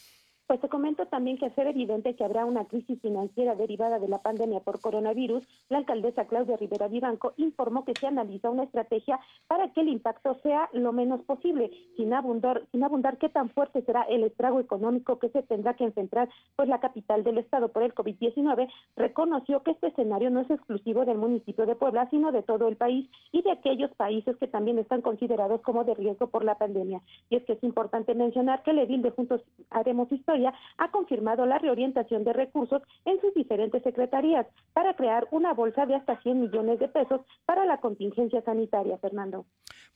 [0.50, 4.18] Pues te comento también que hacer evidente que habrá una crisis financiera derivada de la
[4.18, 9.72] pandemia por coronavirus, la alcaldesa Claudia Rivera Vivanco informó que se analiza una estrategia para
[9.72, 14.02] que el impacto sea lo menos posible, sin abundar, sin abundar qué tan fuerte será
[14.02, 17.94] el estrago económico que se tendrá que enfrentar pues la capital del estado por el
[17.94, 22.66] COVID-19, reconoció que este escenario no es exclusivo del municipio de Puebla, sino de todo
[22.66, 26.56] el país y de aquellos países que también están considerados como de riesgo por la
[26.56, 27.02] pandemia.
[27.28, 31.46] Y es que es importante mencionar que el edil de Juntos Haremos Historia ha confirmado
[31.46, 36.40] la reorientación de recursos en sus diferentes secretarías para crear una bolsa de hasta 100
[36.40, 39.46] millones de pesos para la contingencia sanitaria, Fernando.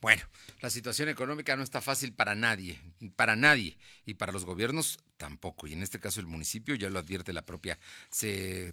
[0.00, 0.22] Bueno,
[0.60, 2.78] la situación económica no está fácil para nadie,
[3.16, 5.66] para nadie, y para los gobiernos tampoco.
[5.66, 7.78] Y en este caso el municipio ya lo advierte la propia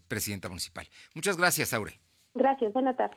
[0.08, 0.88] presidenta municipal.
[1.16, 2.00] Muchas gracias, Aure.
[2.34, 3.16] Gracias, buena tarde.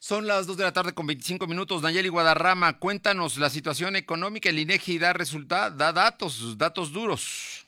[0.00, 1.82] Son las 2 de la tarde con 25 minutos.
[1.82, 4.48] Nayeli Guadarrama, cuéntanos la situación económica.
[4.48, 7.66] El INEGI da resultados, da datos, datos duros.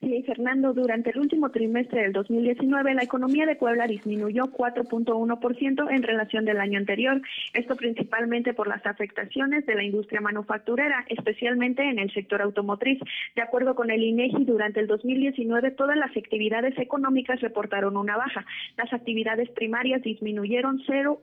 [0.00, 6.02] Sí, Fernando, durante el último trimestre del 2019 la economía de Puebla disminuyó 4.1% en
[6.02, 7.22] relación del año anterior,
[7.54, 13.00] esto principalmente por las afectaciones de la industria manufacturera, especialmente en el sector automotriz.
[13.34, 18.44] De acuerdo con el INEGI, durante el 2019 todas las actividades económicas reportaron una baja.
[18.76, 21.20] Las actividades primarias disminuyeron 0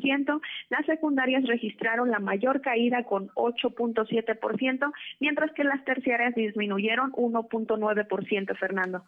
[0.00, 8.58] ciento, las secundarias registraron la mayor caída con 8.7%, mientras que las terciarias disminuyeron 1.9%,
[8.58, 9.04] Fernando.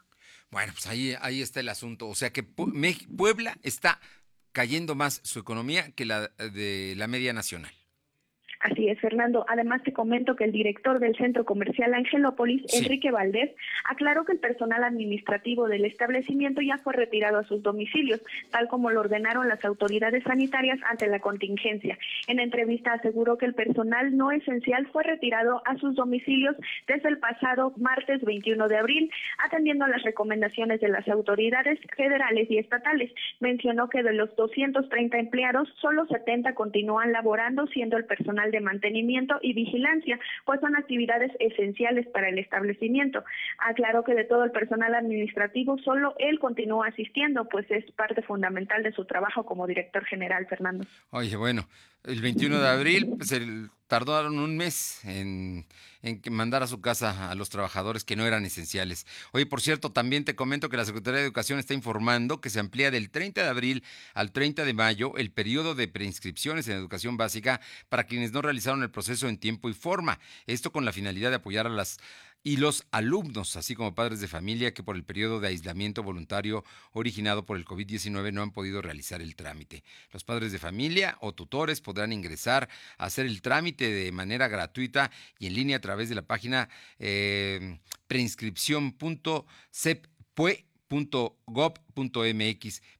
[0.50, 2.08] Bueno, pues ahí, ahí está el asunto.
[2.08, 4.00] O sea que Puebla está
[4.52, 7.72] cayendo más su economía que la de la media nacional.
[8.62, 9.44] Así es, Fernando.
[9.48, 13.50] Además, te comento que el director del Centro Comercial Angelópolis, Enrique Valdés,
[13.90, 18.20] aclaró que el personal administrativo del establecimiento ya fue retirado a sus domicilios,
[18.52, 21.98] tal como lo ordenaron las autoridades sanitarias ante la contingencia.
[22.28, 26.54] En entrevista aseguró que el personal no esencial fue retirado a sus domicilios
[26.86, 29.10] desde el pasado martes 21 de abril,
[29.44, 33.10] atendiendo a las recomendaciones de las autoridades federales y estatales.
[33.40, 39.40] Mencionó que de los 230 empleados, solo 70 continúan laborando, siendo el personal de mantenimiento
[39.42, 43.24] y vigilancia, pues son actividades esenciales para el establecimiento.
[43.58, 48.84] Aclaró que de todo el personal administrativo solo él continúa asistiendo, pues es parte fundamental
[48.84, 50.84] de su trabajo como director general, Fernando.
[51.10, 51.62] Oye, bueno,
[52.04, 55.66] el 21 de abril, pues el, tardaron un mes en,
[56.30, 59.06] mandar a su casa a los trabajadores que no eran esenciales.
[59.32, 62.60] Oye, por cierto, también te comento que la Secretaría de Educación está informando que se
[62.60, 67.16] amplía del 30 de abril al 30 de mayo el periodo de preinscripciones en educación
[67.16, 70.18] básica para quienes no realizaron el proceso en tiempo y forma.
[70.46, 71.98] Esto con la finalidad de apoyar a las
[72.44, 76.64] y los alumnos, así como padres de familia que por el periodo de aislamiento voluntario
[76.92, 79.84] originado por el COVID-19 no han podido realizar el trámite.
[80.12, 85.10] Los padres de familia o tutores podrán ingresar a hacer el trámite de manera gratuita
[85.38, 87.78] y en línea a través de la página eh,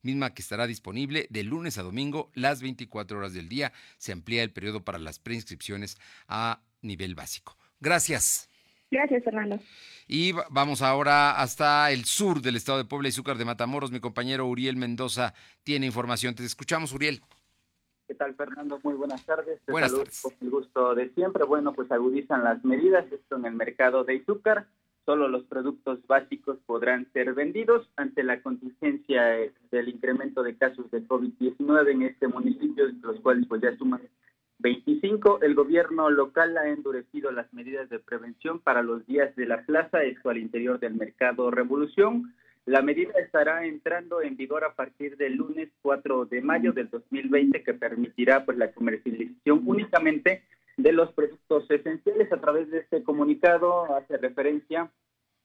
[0.03, 3.73] misma que estará disponible de lunes a domingo las 24 horas del día.
[3.99, 7.59] Se amplía el periodo para las preinscripciones a nivel básico.
[7.81, 8.52] Gracias.
[8.93, 9.59] Gracias, Fernando.
[10.07, 13.91] Y vamos ahora hasta el sur del estado de Puebla y Zúcar de Matamoros.
[13.91, 15.33] Mi compañero Uriel Mendoza
[15.65, 16.35] tiene información.
[16.35, 17.23] Te escuchamos, Uriel.
[18.07, 18.79] ¿Qué tal, Fernando?
[18.83, 19.63] Muy buenas tardes.
[19.65, 20.21] Te buenas tardes.
[20.21, 21.45] Con el gusto de siempre.
[21.45, 23.11] Bueno, pues agudizan las medidas.
[23.11, 24.67] Esto en el mercado de Izúcar.
[25.07, 29.23] Solo los productos básicos podrán ser vendidos ante la contingencia
[29.71, 34.03] del incremento de casos de COVID-19 en este municipio, los cuales pues ya suman
[34.62, 35.42] 25.
[35.42, 40.05] El gobierno local ha endurecido las medidas de prevención para los días de la plaza,
[40.05, 42.35] esto al interior del mercado Revolución.
[42.64, 47.62] La medida estará entrando en vigor a partir del lunes 4 de mayo del 2020,
[47.64, 50.44] que permitirá pues la comercialización únicamente
[50.77, 52.33] de los productos esenciales.
[52.33, 54.92] A través de este comunicado hace referencia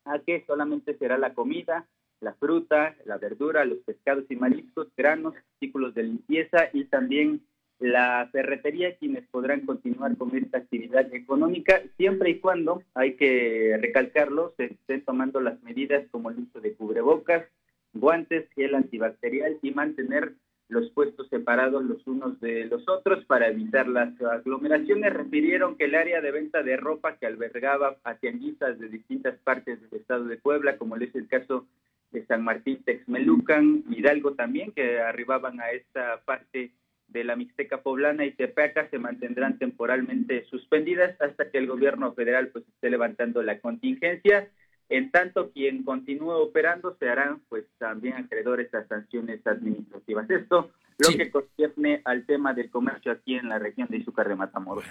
[0.05, 1.87] a que solamente será la comida,
[2.21, 7.41] la fruta, la verdura, los pescados y mariscos, granos, artículos de limpieza y también
[7.79, 14.53] la ferretería quienes podrán continuar con esta actividad económica siempre y cuando, hay que recalcarlo,
[14.57, 17.45] se estén tomando las medidas como el uso de cubrebocas,
[17.93, 20.33] guantes, gel antibacterial y mantener
[20.69, 25.13] los puestos separados los unos de los otros para evitar las aglomeraciones.
[25.13, 29.79] Refirieron que el área de venta de ropa que albergaba a tianguistas de distintas partes
[29.81, 31.65] del estado de Puebla, como es el caso
[32.11, 36.71] de San Martín, Texmelucan, Hidalgo también, que arribaban a esta parte
[37.07, 42.49] de la Mixteca Poblana y Tepeaca se mantendrán temporalmente suspendidas hasta que el gobierno federal
[42.49, 44.49] pues esté levantando la contingencia.
[44.89, 50.29] En tanto, quien continúe operando se harán pues también acreedores a sanciones administrativas.
[50.29, 54.35] Esto lo que concierne al tema del comercio aquí en la región de Izúcar de
[54.35, 54.85] Matamoros,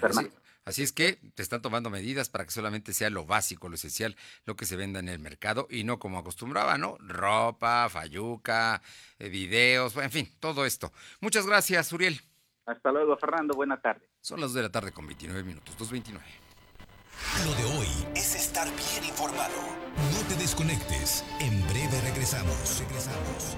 [0.63, 4.17] Así, es que te están tomando medidas para que solamente sea lo básico, lo esencial,
[4.45, 6.97] lo que se venda en el mercado y no como acostumbraba, ¿no?
[6.99, 8.81] Ropa, fayuca,
[9.17, 10.91] eh, videos, en fin, todo esto.
[11.21, 12.21] Muchas gracias, Uriel.
[12.65, 13.53] Hasta luego, Fernando.
[13.55, 14.09] Buena tarde.
[14.19, 16.19] Son las 2 de la tarde con 29 minutos, 2.29.
[17.45, 19.55] Lo de hoy es estar bien informado.
[20.11, 21.23] No te desconectes.
[21.39, 22.79] En breve regresamos.
[22.79, 23.57] Regresamos.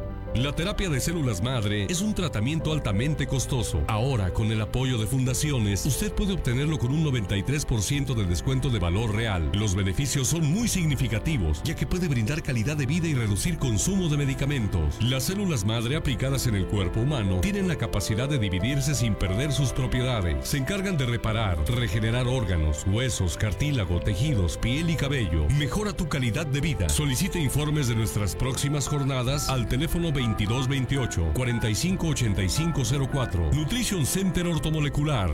[0.35, 3.83] La terapia de células madre es un tratamiento altamente costoso.
[3.87, 8.79] Ahora, con el apoyo de fundaciones, usted puede obtenerlo con un 93% de descuento de
[8.79, 9.51] valor real.
[9.53, 14.07] Los beneficios son muy significativos, ya que puede brindar calidad de vida y reducir consumo
[14.07, 15.01] de medicamentos.
[15.01, 19.51] Las células madre aplicadas en el cuerpo humano tienen la capacidad de dividirse sin perder
[19.51, 20.47] sus propiedades.
[20.47, 25.45] Se encargan de reparar, regenerar órganos, huesos, cartílago, tejidos, piel y cabello.
[25.59, 26.87] Mejora tu calidad de vida.
[26.87, 33.51] Solicite informes de nuestras próximas jornadas al teléfono 2228 458504.
[33.53, 35.31] Nutrition Center Ortomolecular.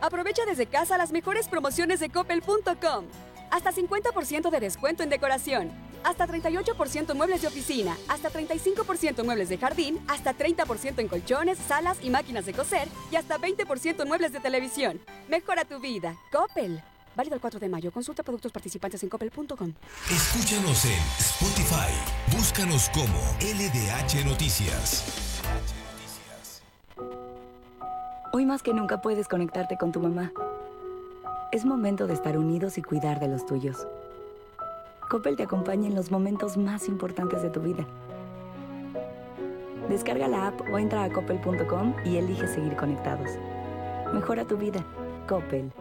[0.00, 3.04] Aprovecha desde casa las mejores promociones de coppel.com.
[3.50, 5.70] Hasta 50% de descuento en decoración.
[6.02, 11.08] Hasta 38% en muebles de oficina, hasta 35% en muebles de jardín, hasta 30% en
[11.08, 14.98] colchones, salas y máquinas de coser y hasta 20% en muebles de televisión.
[15.28, 16.16] Mejora tu vida.
[16.32, 16.82] Coppel.
[17.16, 17.90] Válido el 4 de mayo.
[17.90, 19.72] Consulta productos participantes en coppel.com.
[20.10, 21.92] Escúchanos en Spotify.
[22.36, 25.40] Búscanos como LDH Noticias.
[28.32, 30.32] Hoy más que nunca puedes conectarte con tu mamá.
[31.50, 33.88] Es momento de estar unidos y cuidar de los tuyos.
[35.08, 37.84] Coppel te acompaña en los momentos más importantes de tu vida.
[39.88, 43.28] Descarga la app o entra a coppel.com y elige seguir conectados.
[44.14, 44.84] Mejora tu vida.
[45.28, 45.72] Coppel.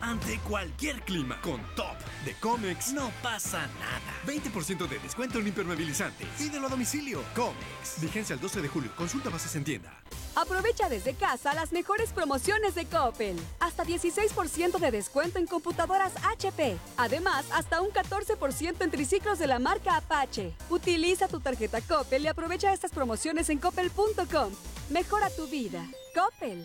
[0.00, 4.14] Ante cualquier clima, con Top de Comex no pasa nada.
[4.26, 6.26] 20% de descuento en impermeabilizantes.
[6.38, 7.22] Pídelo a domicilio.
[7.34, 8.00] Comex.
[8.00, 8.90] Vigencia el 12 de julio.
[8.96, 9.92] Consulta bases en tienda.
[10.36, 13.36] Aprovecha desde casa las mejores promociones de Coppel.
[13.58, 16.78] Hasta 16% de descuento en computadoras HP.
[16.96, 20.54] Además, hasta un 14% en triciclos de la marca Apache.
[20.70, 24.52] Utiliza tu tarjeta Coppel y aprovecha estas promociones en coppel.com.
[24.88, 25.84] Mejora tu vida.
[26.14, 26.64] Coppel.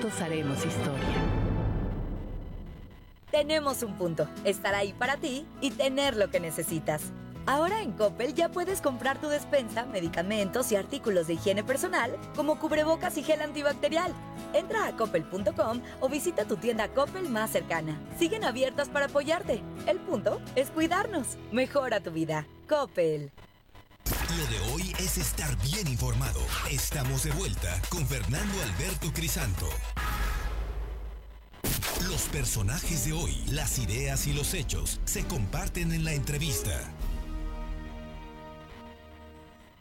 [0.21, 1.17] haremos historia.
[3.29, 7.03] Tenemos un punto, estar ahí para ti y tener lo que necesitas.
[7.45, 12.59] Ahora en Coppel ya puedes comprar tu despensa, medicamentos y artículos de higiene personal como
[12.59, 14.13] cubrebocas y gel antibacterial.
[14.53, 17.99] Entra a coppel.com o visita tu tienda Coppel más cercana.
[18.19, 19.61] Siguen abiertas para apoyarte.
[19.87, 21.37] El punto es cuidarnos.
[21.51, 22.45] Mejora tu vida.
[22.67, 23.31] Coppel.
[24.37, 26.39] Lo de hoy es estar bien informado.
[26.69, 29.67] Estamos de vuelta con Fernando Alberto Crisanto.
[32.07, 36.93] Los personajes de hoy, las ideas y los hechos se comparten en la entrevista.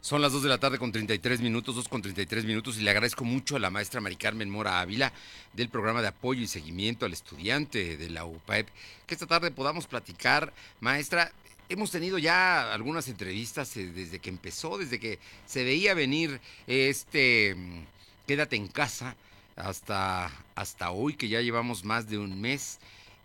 [0.00, 2.90] Son las 2 de la tarde con 33 minutos, 2 con 33 minutos, y le
[2.90, 5.12] agradezco mucho a la maestra Mari Carmen Mora Ávila
[5.52, 8.66] del programa de apoyo y seguimiento al estudiante de la UPAEP,
[9.06, 10.52] que esta tarde podamos platicar.
[10.80, 11.30] Maestra,
[11.70, 17.54] hemos tenido ya algunas entrevistas eh, desde que empezó, desde que se veía venir este
[17.54, 17.84] mm,
[18.26, 19.16] Quédate en casa
[19.56, 22.78] hasta, hasta hoy, que ya llevamos más de un mes,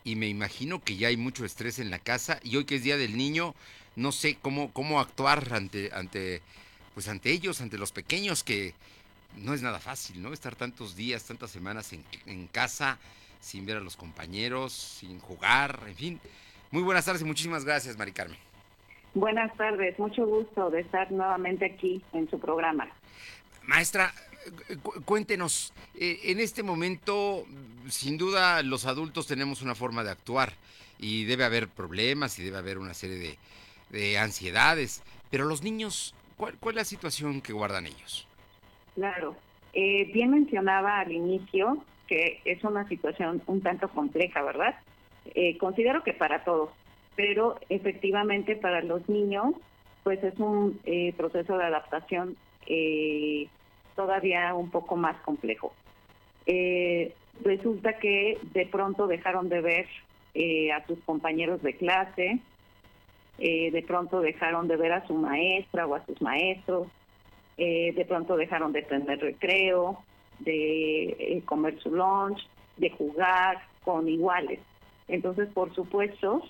[0.04, 2.84] y me imagino que ya hay mucho estrés en la casa, y hoy que es
[2.84, 3.54] Día del Niño,
[3.96, 6.42] no sé cómo, cómo actuar ante, ante
[6.96, 8.74] pues ante ellos, ante los pequeños, que
[9.36, 10.34] no es nada fácil, ¿no?
[10.34, 11.94] Estar tantos días, tantas semanas
[12.26, 12.98] en, casa,
[13.42, 16.22] sin ver a los compañeros, sin jugar, en fin.
[16.76, 18.38] Muy buenas tardes y muchísimas gracias, Mari Carmen.
[19.14, 22.90] Buenas tardes, mucho gusto de estar nuevamente aquí en su programa.
[23.64, 24.12] Maestra,
[25.06, 27.46] cuéntenos, eh, en este momento,
[27.88, 30.52] sin duda, los adultos tenemos una forma de actuar
[31.00, 33.38] y debe haber problemas y debe haber una serie de,
[33.98, 38.28] de ansiedades, pero los niños, ¿Cuál, es la situación que guardan ellos?
[38.96, 39.38] Claro.
[39.72, 44.76] Eh, bien mencionaba al inicio que es una situación un tanto compleja, ¿verdad?
[45.34, 46.70] Eh, considero que para todos,
[47.16, 49.56] pero efectivamente para los niños,
[50.04, 52.38] pues es un eh, proceso de adaptación
[53.96, 55.72] todavía un poco más complejo.
[57.44, 59.88] resulta que de pronto dejaron de ver
[60.74, 62.42] a sus compañeros de clase,
[63.38, 66.88] eh, de pronto dejaron de ver a su maestra o a sus maestros,
[67.58, 70.00] eh, de pronto dejaron de tener recreo,
[70.40, 72.48] de eh, comer su lunch,
[72.78, 74.60] de jugar con iguales.
[75.08, 76.42] Entonces, por supuesto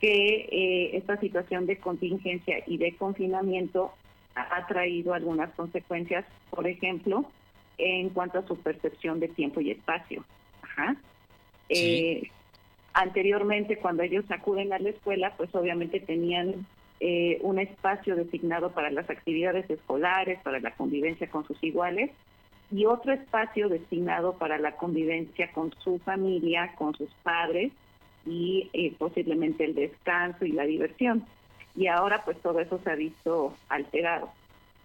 [0.00, 3.92] que esta situación de contingencia y de confinamiento
[4.34, 7.24] ha traído algunas consecuencias, por ejemplo,
[7.78, 10.24] en cuanto a su percepción de tiempo y espacio.
[11.68, 12.30] Eh,
[12.92, 16.66] anteriormente, cuando ellos acuden a la escuela, pues obviamente tenían
[17.00, 22.10] eh, un espacio designado para las actividades escolares, para la convivencia con sus iguales,
[22.70, 27.72] y otro espacio destinado para la convivencia con su familia, con sus padres
[28.26, 31.24] y eh, posiblemente el descanso y la diversión.
[31.76, 34.30] Y ahora pues todo eso se ha visto alterado.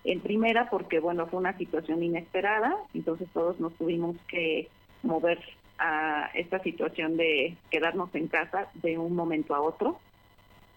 [0.04, 4.68] En primera porque bueno, fue una situación inesperada, entonces todos nos tuvimos que
[5.04, 5.40] mover
[5.78, 10.00] a esta situación de quedarnos en casa de un momento a otro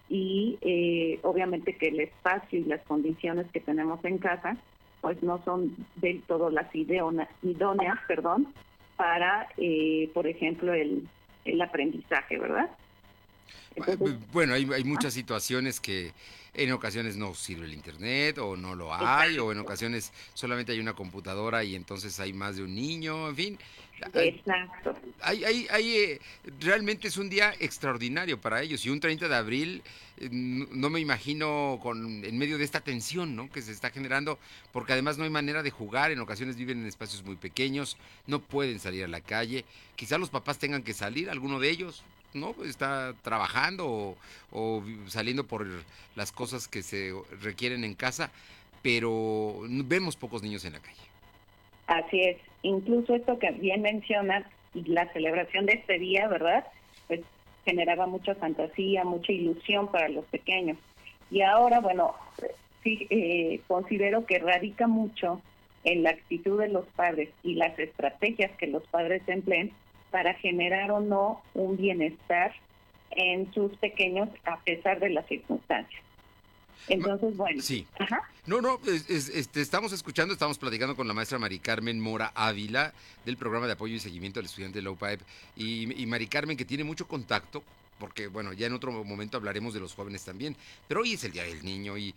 [0.09, 4.57] y eh, obviamente que el espacio y las condiciones que tenemos en casa
[5.01, 8.53] pues no son del todo las idóneas, perdón,
[8.95, 11.09] para, eh, por ejemplo, el,
[11.45, 12.69] el aprendizaje, ¿verdad?
[14.31, 16.11] bueno, hay, hay muchas situaciones que
[16.53, 20.79] en ocasiones no sirve el internet o no lo hay, o en ocasiones solamente hay
[20.79, 23.59] una computadora y entonces hay más de un niño, en fin.
[24.13, 24.95] Exacto.
[25.21, 26.21] Hay, hay, hay, eh,
[26.59, 29.83] realmente es un día extraordinario para ellos y un 30 de abril
[30.17, 33.51] eh, no me imagino con en medio de esta tensión ¿no?
[33.51, 34.37] que se está generando,
[34.71, 37.97] porque además no hay manera de jugar, en ocasiones viven en espacios muy pequeños,
[38.27, 42.03] no pueden salir a la calle, quizás los papás tengan que salir, alguno de ellos,
[42.33, 42.55] ¿no?
[42.63, 44.17] Está trabajando
[44.51, 45.67] o, saliendo por
[46.15, 48.31] las cosas que se requieren en casa,
[48.81, 51.12] pero vemos pocos niños en la calle.
[51.87, 52.37] Así es.
[52.61, 56.65] Incluso esto que bien mencionas, la celebración de este día, ¿verdad?
[57.07, 57.21] Pues
[57.65, 60.77] generaba mucha fantasía, mucha ilusión para los pequeños.
[61.29, 62.15] Y ahora, bueno,
[62.83, 65.41] sí eh, considero que radica mucho
[65.83, 69.71] en la actitud de los padres y las estrategias que los padres empleen
[70.11, 72.53] para generar o no un bienestar
[73.11, 76.01] en sus pequeños a pesar de las circunstancias.
[76.87, 77.61] Entonces, bueno.
[77.61, 77.87] Sí.
[78.45, 82.93] No, no, este, estamos escuchando, estamos platicando con la maestra Mari Carmen Mora Ávila
[83.25, 85.19] del programa de apoyo y seguimiento al estudiante de Low Pipe.
[85.55, 87.63] Y, y Mari Carmen, que tiene mucho contacto,
[87.99, 90.55] porque bueno, ya en otro momento hablaremos de los jóvenes también,
[90.87, 91.97] pero hoy es el Día del Niño.
[91.97, 92.13] y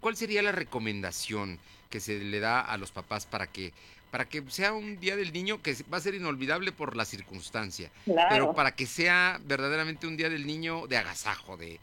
[0.00, 1.58] ¿cuál, sería la recomendación
[1.90, 3.72] que se le da a los papás para que
[4.10, 7.90] para que sea un día del niño que va a ser inolvidable por la circunstancia,
[8.30, 11.78] pero para que sea verdaderamente un día del niño de agasajo, de,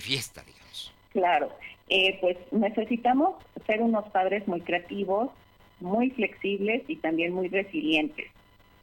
[0.00, 0.92] fiesta, digamos.
[1.14, 1.48] Claro,
[1.88, 3.36] eh, pues necesitamos
[3.66, 5.30] ser unos padres muy creativos,
[5.78, 8.26] muy flexibles y también muy resilientes.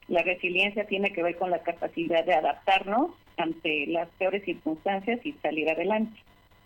[0.08, 5.34] La resiliencia tiene que ver con la capacidad de adaptarnos ante las peores circunstancias y
[5.34, 6.18] salir adelante.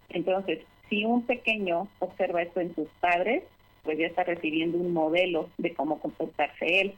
[0.09, 3.43] Entonces, si un pequeño observa esto en sus padres,
[3.83, 6.93] pues ya está recibiendo un modelo de cómo comportarse él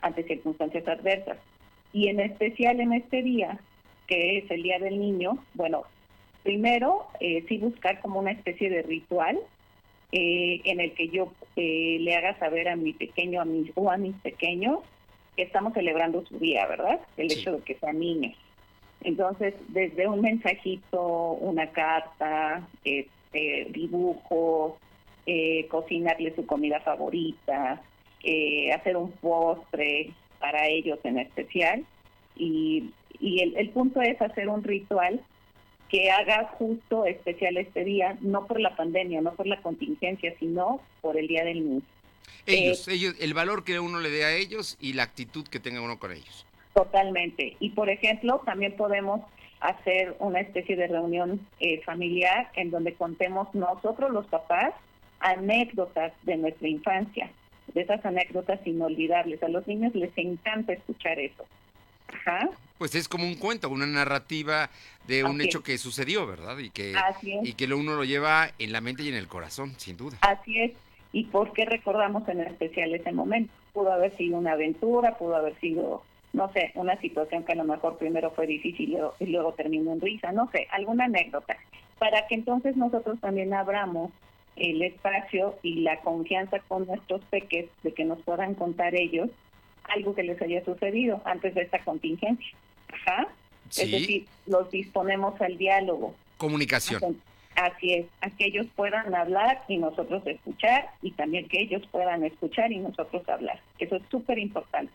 [0.00, 1.36] ante circunstancias adversas.
[1.92, 3.58] Y en especial en este día,
[4.06, 5.84] que es el Día del Niño, bueno,
[6.42, 9.38] primero eh, sí buscar como una especie de ritual
[10.12, 13.90] eh, en el que yo eh, le haga saber a mi pequeño a mis, o
[13.90, 14.80] a mis pequeños
[15.36, 17.00] que estamos celebrando su día, ¿verdad?
[17.16, 18.36] El hecho de que sean niños.
[19.04, 24.74] Entonces, desde un mensajito, una carta, este, dibujos,
[25.26, 27.82] eh, cocinarle su comida favorita,
[28.22, 31.84] eh, hacer un postre para ellos en especial.
[32.36, 35.20] Y, y el, el punto es hacer un ritual
[35.92, 40.80] que haga justo especial este día, no por la pandemia, no por la contingencia, sino
[41.02, 41.82] por el Día del Niño.
[42.46, 45.60] Ellos, eh, ellos, el valor que uno le dé a ellos y la actitud que
[45.60, 46.46] tenga uno con ellos.
[46.72, 47.58] Totalmente.
[47.60, 49.20] Y por ejemplo, también podemos
[49.60, 51.46] hacer una especie de reunión
[51.84, 54.72] familiar en donde contemos nosotros los papás
[55.20, 57.30] anécdotas de nuestra infancia,
[57.74, 59.42] de esas anécdotas inolvidables.
[59.42, 61.44] A los niños les encanta escuchar eso.
[62.08, 62.48] Ajá.
[62.82, 64.68] Pues es como un cuento, una narrativa
[65.06, 66.58] de un hecho que sucedió, ¿verdad?
[66.58, 66.92] Y que,
[67.44, 70.18] y que uno lo lleva en la mente y en el corazón, sin duda.
[70.22, 70.72] Así es.
[71.12, 73.52] ¿Y por qué recordamos en especial ese momento?
[73.72, 76.02] Pudo haber sido una aventura, pudo haber sido,
[76.32, 80.00] no sé, una situación que a lo mejor primero fue difícil y luego terminó en
[80.00, 81.56] risa, no sé, alguna anécdota.
[82.00, 84.10] Para que entonces nosotros también abramos
[84.56, 89.30] el espacio y la confianza con nuestros peques de que nos puedan contar ellos
[89.84, 92.56] algo que les haya sucedido antes de esta contingencia.
[92.92, 93.28] Ajá.
[93.70, 96.14] Es decir, los disponemos al diálogo.
[96.36, 97.20] Comunicación.
[97.54, 102.24] Así es, a que ellos puedan hablar y nosotros escuchar y también que ellos puedan
[102.24, 103.60] escuchar y nosotros hablar.
[103.78, 104.92] Eso es súper importante,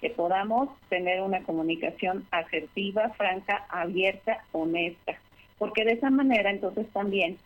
[0.00, 5.18] que podamos tener una comunicación asertiva, franca, abierta, honesta,
[5.58, 7.38] porque de esa manera entonces también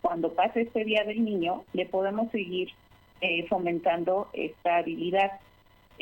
[0.00, 2.70] cuando pase este Día del Niño, le podemos seguir
[3.20, 5.32] eh, fomentando esta habilidad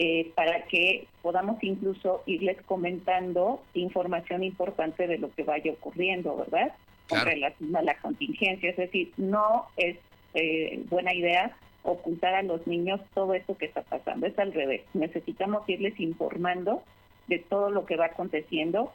[0.01, 6.73] eh, para que podamos incluso irles comentando información importante de lo que vaya ocurriendo, ¿verdad?
[7.09, 8.71] Con relación a la contingencia.
[8.71, 9.97] Es decir, no es
[10.35, 14.29] eh, buena idea ocultar a los niños todo esto que está pasando.
[14.29, 14.83] Es al revés.
[14.95, 16.85] Necesitamos irles informando
[17.27, 18.93] de todo lo que va aconteciendo,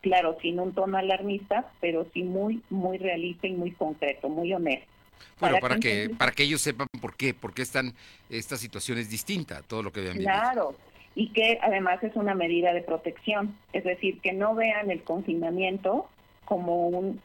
[0.00, 4.95] claro, sin un tono alarmista, pero sí muy, muy realista y muy concreto, muy honesto.
[5.38, 7.92] Bueno, para, que, para que ellos sepan por qué, por qué están
[8.30, 10.32] esta situación es distinta a todo lo que habían vivido.
[10.32, 10.74] Claro,
[11.14, 16.08] y que además es una medida de protección, es decir, que no vean el confinamiento
[16.44, 17.20] como un,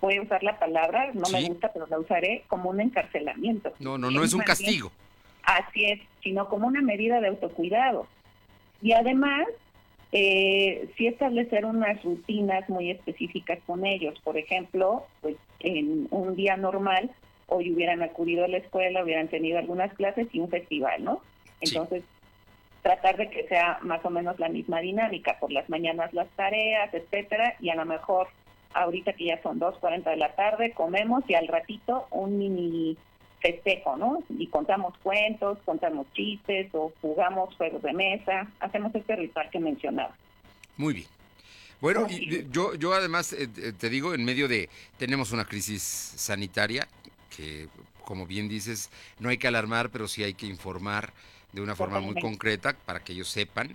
[0.00, 3.72] voy a usar la palabra, no me gusta, pero la usaré, como un encarcelamiento.
[3.78, 4.92] No, no, no es un castigo.
[5.42, 8.06] así es, sino como una medida de autocuidado.
[8.80, 9.46] Y además,
[10.16, 14.14] eh, sí establecer unas rutinas muy específicas con ellos.
[14.22, 17.10] Por ejemplo, pues en un día normal,
[17.48, 21.20] hoy hubieran acudido a la escuela, hubieran tenido algunas clases y un festival, ¿no?
[21.60, 22.04] Entonces,
[22.82, 26.94] tratar de que sea más o menos la misma dinámica, por las mañanas las tareas,
[26.94, 28.28] etcétera, y a lo mejor
[28.72, 32.96] ahorita que ya son 2.40 de la tarde, comemos y al ratito un mini
[33.44, 34.22] festejo, ¿no?
[34.30, 40.16] Y contamos cuentos, contamos chistes o jugamos juegos de mesa, hacemos este ritual que mencionaba.
[40.78, 41.06] Muy bien.
[41.78, 45.82] Bueno, y yo, yo además eh, eh, te digo, en medio de, tenemos una crisis
[45.82, 46.88] sanitaria
[47.36, 47.68] que,
[48.06, 48.88] como bien dices,
[49.18, 51.12] no hay que alarmar, pero sí hay que informar
[51.52, 53.74] de una forma muy concreta para que ellos sepan,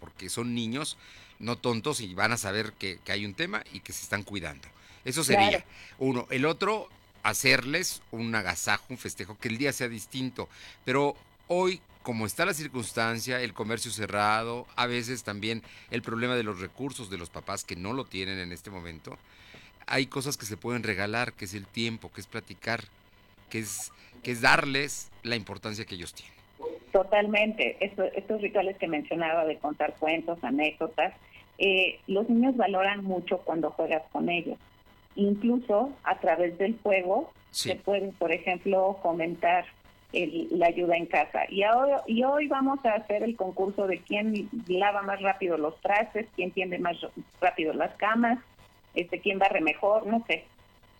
[0.00, 0.96] porque son niños,
[1.38, 4.66] no tontos, y van a saber que, hay un tema y que se están cuidando.
[5.04, 5.66] Eso sería
[5.98, 6.26] uno.
[6.30, 6.88] El otro,
[7.22, 10.48] hacerles un agasajo, un festejo, que el día sea distinto.
[10.84, 11.14] Pero
[11.48, 16.60] hoy, como está la circunstancia, el comercio cerrado, a veces también el problema de los
[16.60, 19.16] recursos de los papás que no lo tienen en este momento,
[19.86, 22.84] hay cosas que se pueden regalar, que es el tiempo, que es platicar,
[23.50, 23.92] que es,
[24.22, 26.32] que es darles la importancia que ellos tienen.
[26.92, 27.78] Totalmente.
[27.80, 31.14] estos rituales que mencionaba de contar cuentos, anécdotas,
[31.58, 34.58] eh, los niños valoran mucho cuando juegas con ellos.
[35.14, 39.66] Incluso a través del juego se puede, por ejemplo, comentar
[40.12, 41.40] la ayuda en casa.
[41.48, 45.80] Y, ahora, y hoy vamos a hacer el concurso de quién lava más rápido los
[45.80, 46.96] trastes, quién tiende más
[47.40, 48.38] rápido las camas,
[48.94, 50.44] este quién barre mejor, no sé.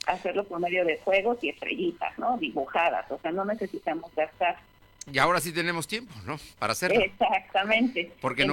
[0.06, 2.36] Hacerlo por medio de juegos y estrellitas, ¿no?
[2.38, 3.10] Dibujadas.
[3.10, 4.56] O sea, no necesitamos gastar
[5.10, 6.38] y ahora sí tenemos tiempo, ¿no?
[6.58, 7.00] Para hacerlo.
[7.00, 8.12] Exactamente.
[8.20, 8.50] Porque en,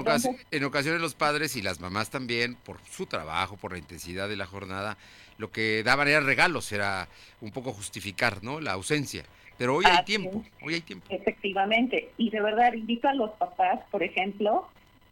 [0.64, 4.46] ocasiones los padres y las mamás también, por su trabajo, por la intensidad de la
[4.46, 4.98] jornada,
[5.38, 7.08] lo que daban era regalos, era
[7.42, 8.60] un poco justificar, ¿no?
[8.60, 9.24] La ausencia.
[9.58, 11.06] Pero hoy hay tiempo, hoy hay tiempo.
[11.10, 12.12] Efectivamente.
[12.18, 14.68] Y de verdad invito a los papás, por ejemplo,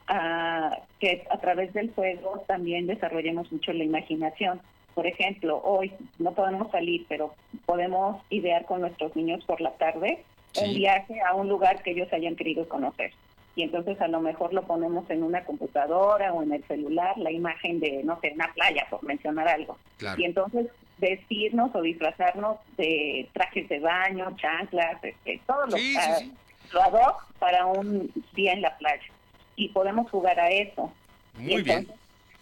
[0.07, 4.61] a que a través del juego también desarrollemos mucho la imaginación.
[4.95, 7.35] Por ejemplo, hoy no podemos salir, pero
[7.65, 10.23] podemos idear con nuestros niños por la tarde
[10.57, 13.11] un viaje a un lugar que ellos hayan querido conocer.
[13.55, 17.31] Y entonces a lo mejor lo ponemos en una computadora o en el celular, la
[17.31, 19.77] imagen de, no sé, una playa, por mencionar algo.
[20.15, 20.67] Y entonces
[20.99, 25.95] vestirnos o disfrazarnos de trajes de baño, chanclas, este, todo lo, sí,
[27.39, 29.11] para un día en la playa.
[29.55, 30.91] Y podemos jugar a eso.
[31.35, 31.87] Muy bien.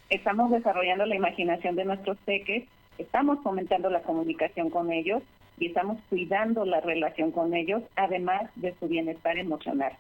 [0.10, 2.66] Estamos desarrollando la imaginación de nuestros peques,
[2.98, 5.24] estamos fomentando la comunicación con ellos
[5.60, 9.94] y estamos cuidando la relación con ellos, además de su bienestar emocional.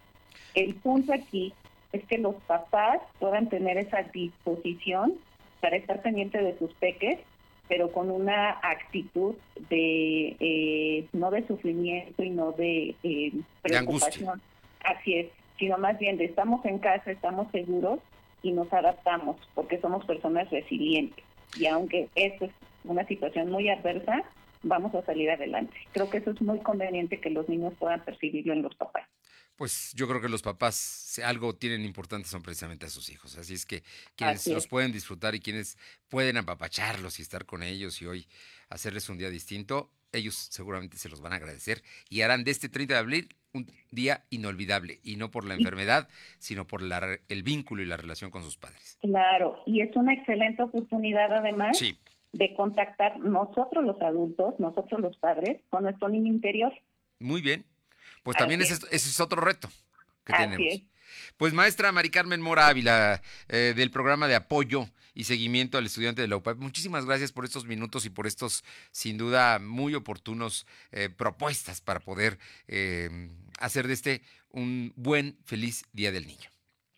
[0.53, 1.53] El punto aquí
[1.93, 5.13] es que los papás puedan tener esa disposición
[5.61, 7.19] para estar pendiente de sus peques,
[7.67, 9.35] pero con una actitud
[9.69, 13.31] de eh, no de sufrimiento y no de eh,
[13.61, 14.41] preocupación.
[14.83, 15.27] Así es,
[15.57, 17.99] sino más bien de estamos en casa, estamos seguros
[18.43, 21.23] y nos adaptamos porque somos personas resilientes.
[21.57, 22.51] Y aunque esto es
[22.83, 24.23] una situación muy adversa,
[24.65, 25.75] vamos a salir adelante.
[25.93, 29.07] Creo que eso es muy conveniente que los niños puedan percibirlo en los papás.
[29.55, 33.37] Pues yo creo que los papás, si algo tienen importante, son precisamente a sus hijos.
[33.37, 33.83] Así es que
[34.17, 35.77] quienes los pueden disfrutar y quienes
[36.09, 38.27] pueden apapacharlos y estar con ellos y hoy
[38.69, 42.67] hacerles un día distinto, ellos seguramente se los van a agradecer y harán de este
[42.67, 47.81] 30 de abril un día inolvidable y no por la enfermedad, sino por el vínculo
[47.81, 48.97] y la relación con sus padres.
[48.99, 51.97] Claro, y es una excelente oportunidad además sí
[52.35, 56.73] de contactar nosotros los adultos, nosotros los padres, con nuestro niño interior.
[57.19, 57.65] Muy bien.
[58.23, 59.69] Pues también ese, es otro reto
[60.25, 60.81] que tenemos.
[61.37, 66.21] Pues maestra Mari Carmen Mora Ávila, eh, del programa de apoyo y seguimiento al estudiante
[66.21, 70.67] de la UPAP, muchísimas gracias por estos minutos y por estos, sin duda, muy oportunos
[70.91, 73.29] eh, propuestas para poder eh,
[73.59, 76.49] hacer de este un buen, feliz Día del Niño.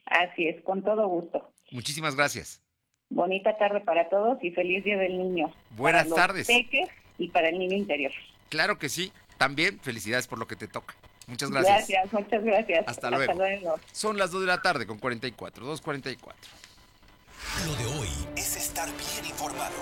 [0.06, 1.54] Así es, con todo gusto.
[1.72, 2.62] Muchísimas gracias.
[3.10, 5.54] Bonita tarde para todos y feliz Día del Niño.
[5.72, 6.48] Buenas tardes.
[7.18, 8.12] y para el niño interior.
[8.50, 9.12] Claro que sí.
[9.38, 10.96] También felicidades por lo que te toca.
[11.28, 11.88] Muchas gracias.
[11.90, 12.88] Gracias, muchas gracias.
[12.88, 13.80] Hasta, luego.
[13.92, 16.18] Son las 2 de la tarde con 44, 2.44.
[17.66, 18.47] Lo de hoy es
[18.78, 19.74] estar bien informado.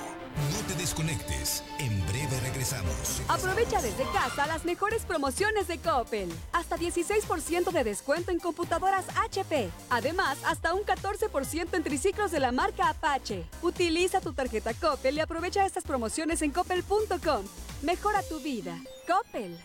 [0.52, 1.64] No te desconectes.
[1.80, 3.22] En breve regresamos.
[3.28, 6.30] Aprovecha desde casa las mejores promociones de Coppel.
[6.54, 9.70] Hasta 16% de descuento en computadoras HP.
[9.89, 13.43] Además, hasta un 14% en triciclos de la marca Apache.
[13.62, 17.46] Utiliza tu tarjeta Coppel y aprovecha estas promociones en coppel.com.
[17.82, 18.80] Mejora tu vida.
[19.08, 19.58] Coppel.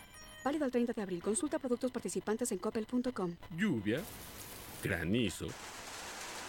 [0.43, 1.21] Válido el 30 de abril.
[1.23, 3.35] Consulta productos participantes en coppel.com.
[3.55, 4.01] Lluvia,
[4.83, 5.47] granizo,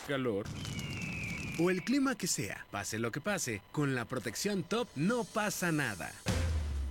[0.08, 0.46] calor
[1.58, 5.72] o el clima que sea, pase lo que pase, con la protección top no pasa
[5.72, 6.12] nada.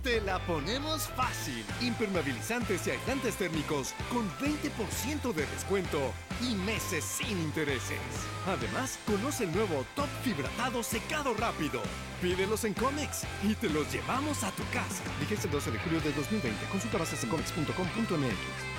[0.02, 1.64] Te la ponemos fácil.
[1.80, 8.00] Impermeabilizantes y aislantes térmicos con 20% de descuento y meses sin intereses.
[8.46, 11.80] Además, conoce el nuevo Top Fibratado Secado Rápido.
[12.20, 15.04] Pídelos en Comex y te los llevamos a tu casa.
[15.20, 16.66] Vigencia el 12 de julio de 2020.
[16.66, 18.71] Consulta bases en comex.com.mx.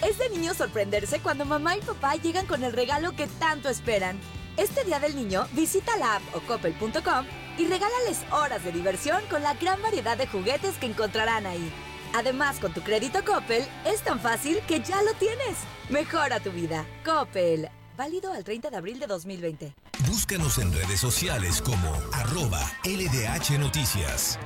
[0.00, 4.18] Es de niño sorprenderse cuando mamá y papá llegan con el regalo que tanto esperan.
[4.56, 7.26] Este Día del Niño, visita la app o coppel.com
[7.58, 11.72] y regálales horas de diversión con la gran variedad de juguetes que encontrarán ahí.
[12.14, 15.58] Además, con tu crédito Coppel, es tan fácil que ya lo tienes.
[15.90, 16.86] Mejora tu vida.
[17.04, 17.68] Coppel.
[17.96, 19.74] Válido al 30 de abril de 2020.
[20.06, 24.38] Búscanos en redes sociales como arroba LDH Noticias.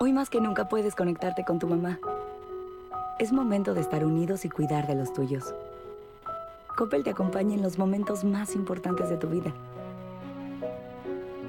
[0.00, 1.98] Hoy más que nunca puedes conectarte con tu mamá.
[3.18, 5.54] Es momento de estar unidos y cuidar de los tuyos.
[6.76, 9.52] Coppel te acompaña en los momentos más importantes de tu vida.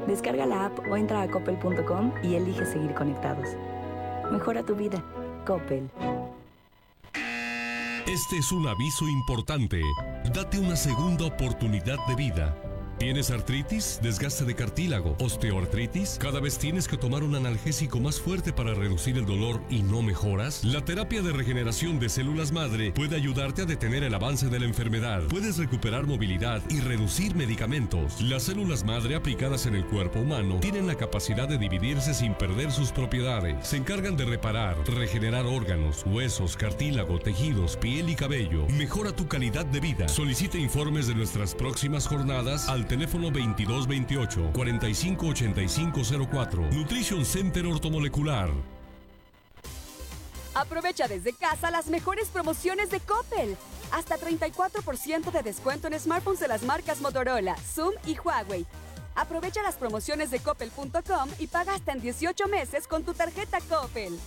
[0.08, 3.50] Descarga la app o entra a coppel.com y elige seguir conectados.
[4.32, 5.04] Mejora tu vida.
[5.48, 5.90] Coppel.
[8.06, 9.82] Este es un aviso importante.
[10.36, 12.56] Date una segunda oportunidad de vida.
[12.98, 16.18] ¿Tienes artritis, desgaste de cartílago, osteoartritis?
[16.18, 20.02] ¿Cada vez tienes que tomar un analgésico más fuerte para reducir el dolor y no
[20.02, 20.64] mejoras?
[20.64, 24.66] La terapia de regeneración de células madre puede ayudarte a detener el avance de la
[24.66, 25.24] enfermedad.
[25.24, 28.22] Puedes recuperar movilidad y reducir medicamentos.
[28.22, 32.72] Las células madre aplicadas en el cuerpo humano tienen la capacidad de dividirse sin perder
[32.72, 33.68] sus propiedades.
[33.68, 38.66] Se encargan de reparar, regenerar órganos, huesos, cartílago, tejidos, piel y cabello.
[38.70, 40.08] Mejora tu calidad de vida.
[40.08, 46.62] Solicita informes de nuestras próximas jornadas al teléfono 2228 458504.
[46.72, 48.50] Nutrition Center Ortomolecular.
[50.54, 53.58] Aprovecha desde casa las mejores promociones de Coppel.
[53.92, 58.66] Hasta 34% de descuento en smartphones de las marcas Motorola, Zoom y Huawei.
[59.16, 64.18] Aprovecha las promociones de coppel.com y paga hasta en 18 meses con tu tarjeta Coppel.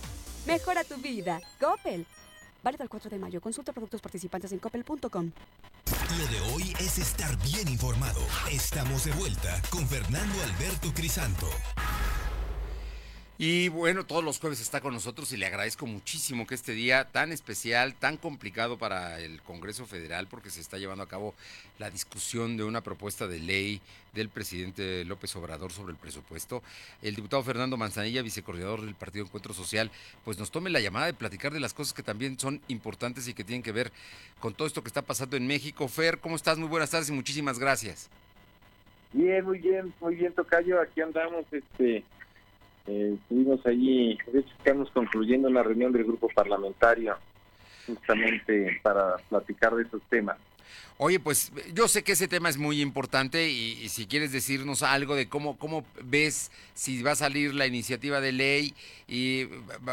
[0.45, 1.41] Mejora tu vida.
[1.59, 2.05] Coppel.
[2.63, 3.41] Válido el 4 de mayo.
[3.41, 5.31] Consulta productos participantes en coppel.com.
[6.17, 8.21] Lo de hoy es estar bien informado.
[8.51, 11.47] Estamos de vuelta con Fernando Alberto Crisanto.
[13.41, 17.05] Y bueno, todos los jueves está con nosotros y le agradezco muchísimo que este día
[17.05, 21.33] tan especial, tan complicado para el Congreso Federal, porque se está llevando a cabo
[21.77, 23.79] la discusión de una propuesta de ley
[24.13, 26.61] del presidente López Obrador sobre el presupuesto.
[27.01, 29.89] El diputado Fernando Manzanilla, vicecoordinador del Partido Encuentro Social,
[30.25, 33.33] pues nos tome la llamada de platicar de las cosas que también son importantes y
[33.33, 33.93] que tienen que ver
[34.41, 35.87] con todo esto que está pasando en México.
[35.87, 36.57] Fer, ¿cómo estás?
[36.57, 38.09] Muy buenas tardes y muchísimas gracias.
[39.13, 40.81] Bien, muy bien, muy bien, Tocayo.
[40.81, 42.03] Aquí andamos, este,
[42.87, 47.15] eh, estuvimos allí, de hecho estamos concluyendo la reunión del grupo parlamentario
[47.85, 50.37] justamente para platicar de esos temas.
[51.01, 55.15] Oye, pues yo sé que ese tema es muy importante y, si quieres decirnos algo
[55.15, 58.73] de cómo, cómo ves si va a salir la iniciativa de ley
[59.07, 59.47] y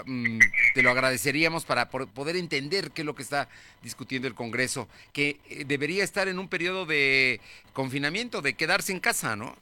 [0.05, 0.41] mm,
[0.75, 3.49] te lo agradeceríamos para poder entender qué es lo que está
[3.85, 7.41] discutiendo el Congreso, que debería estar en un periodo de
[7.73, 9.55] confinamiento, de quedarse en casa, ¿no?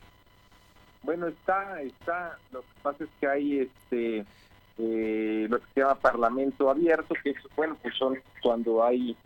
[1.05, 4.25] Bueno, está, está, lo que pasa es que hay este
[4.79, 9.17] eh, lo que se llama parlamento abierto, que es, bueno, pues son cuando hay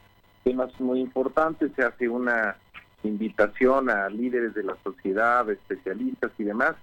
[0.44, 2.56] temas muy importantes, se hace una
[3.02, 6.74] invitación a líderes de la sociedad, especialistas y demás,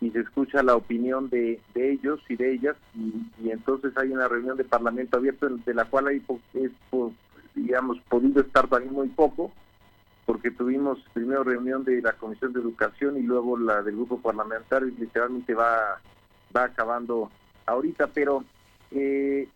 [0.00, 4.28] y se escucha la opinión de, de ellos y de ellas, y, entonces hay una
[4.28, 6.22] reunión de parlamento abierto de la cual hay,
[6.54, 6.70] es,
[7.54, 9.50] digamos, podido estar también muy poco,
[10.28, 14.88] porque tuvimos primero reunión de la Comisión de Educación y luego la del grupo parlamentario
[14.88, 16.02] y literalmente va,
[16.54, 17.30] va acabando
[17.64, 18.44] ahorita, pero
[18.90, 19.48] eh,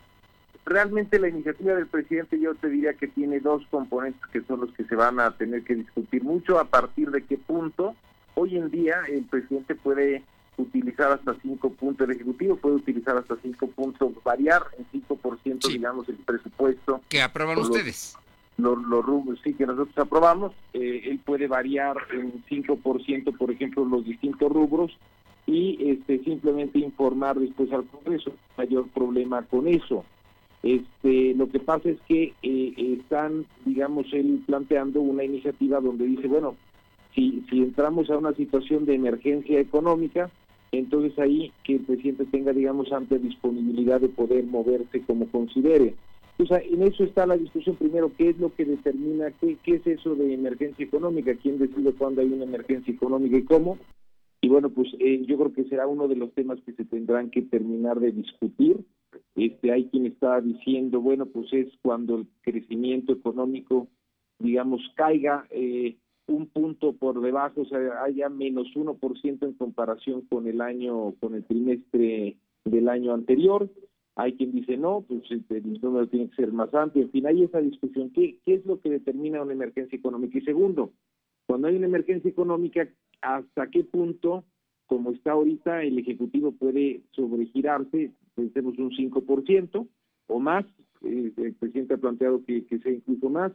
[0.65, 4.73] realmente la iniciativa del presidente yo te diría que tiene dos componentes que son los
[4.73, 7.95] que se van a tener que discutir mucho a partir de qué punto
[8.35, 10.23] hoy en día el presidente puede
[10.57, 15.73] utilizar hasta cinco puntos, el Ejecutivo puede utilizar hasta cinco puntos, variar en 5% sí.
[15.75, 17.03] digamos el presupuesto.
[17.11, 22.45] Que aprueban ustedes los, los rubros sí que nosotros aprobamos, eh, él puede variar en
[22.45, 24.97] 5%, por ejemplo, los distintos rubros
[25.47, 30.05] y este simplemente informar después al Congreso, mayor problema con eso.
[30.63, 36.29] Este, lo que pasa es que eh, están, digamos, él planteando una iniciativa donde dice,
[36.29, 36.55] bueno,
[37.15, 40.31] si, si entramos a una situación de emergencia económica,
[40.71, 45.95] entonces ahí que el presidente tenga, digamos, amplia disponibilidad de poder moverse como considere.
[46.51, 50.15] En eso está la discusión primero, ¿qué es lo que determina, qué, qué es eso
[50.15, 51.35] de emergencia económica?
[51.35, 53.79] ¿Quién decide cuándo hay una emergencia económica y cómo?
[54.41, 57.31] Y bueno, pues eh, yo creo que será uno de los temas que se tendrán
[57.31, 58.85] que terminar de discutir.
[59.37, 63.87] Este, hay quien está diciendo, bueno, pues es cuando el crecimiento económico,
[64.41, 70.49] digamos, caiga eh, un punto por debajo, o sea, haya menos 1% en comparación con
[70.49, 73.71] el año, con el trimestre del año anterior.
[74.15, 77.05] Hay quien dice no, pues este, el número tiene que ser más amplio.
[77.05, 78.11] En fin, hay esa discusión.
[78.11, 80.39] ¿Qué, ¿Qué es lo que determina una emergencia económica?
[80.39, 80.93] Y segundo,
[81.47, 82.89] cuando hay una emergencia económica,
[83.23, 84.45] ¿hasta qué punto,
[84.87, 89.89] como está ahorita, el Ejecutivo puede sobregirarse, pensemos un 5%
[90.27, 90.67] o más?
[91.03, 93.53] Eh, el presidente ha planteado que, que sea incluso más.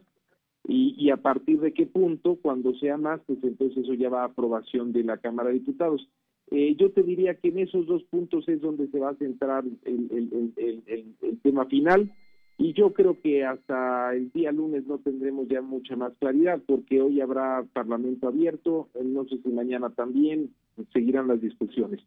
[0.66, 4.22] Y, y, a partir de qué punto, cuando sea más, pues entonces eso ya va
[4.22, 6.08] a aprobación de la Cámara de Diputados.
[6.50, 9.64] Eh, yo te diría que en esos dos puntos es donde se va a centrar
[9.84, 12.10] el, el, el, el, tema final
[12.56, 17.02] y yo creo que hasta el día lunes no tendremos ya mucha más claridad porque
[17.02, 20.50] hoy habrá Parlamento abierto, no sé si mañana también
[20.92, 22.00] seguirán las discusiones.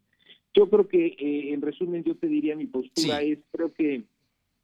[0.54, 4.04] Yo creo que, eh, en resumen, yo te diría mi postura es, creo que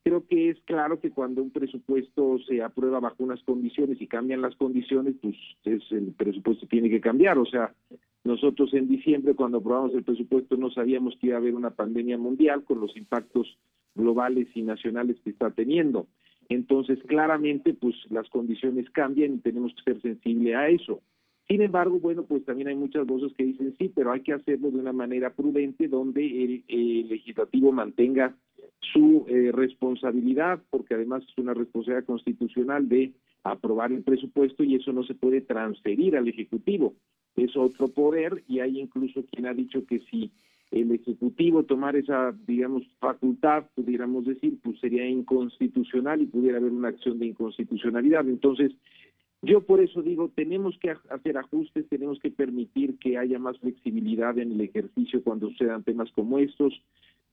[0.03, 4.41] creo que es claro que cuando un presupuesto se aprueba bajo unas condiciones y cambian
[4.41, 7.37] las condiciones, pues es, el presupuesto tiene que cambiar.
[7.37, 7.73] O sea,
[8.27, 12.17] nosotros en diciembre, cuando aprobamos el presupuesto, no sabíamos que iba a haber una pandemia
[12.17, 13.57] mundial con los impactos
[13.95, 16.07] globales y nacionales que está teniendo.
[16.49, 21.01] Entonces, claramente, pues las condiciones cambian y tenemos que ser sensibles a eso.
[21.47, 24.71] Sin embargo, bueno, pues también hay muchas voces que dicen sí, pero hay que hacerlo
[24.71, 28.35] de una manera prudente donde el, legislativo mantenga
[28.93, 33.13] su eh, responsabilidad, porque además es una responsabilidad constitucional de
[33.43, 36.93] aprobar el presupuesto y eso no se puede transferir al Ejecutivo.
[37.37, 40.31] Es otro poder y hay incluso quien ha dicho que si
[40.71, 46.89] el Ejecutivo tomar esa, digamos, facultad, pudiéramos decir, pues sería inconstitucional y pudiera haber una
[46.89, 48.27] acción de inconstitucionalidad.
[48.27, 48.73] Entonces,
[49.41, 54.37] yo por eso digo, tenemos que hacer ajustes, tenemos que permitir que haya más flexibilidad
[54.39, 56.73] en el ejercicio cuando sucedan temas como estos.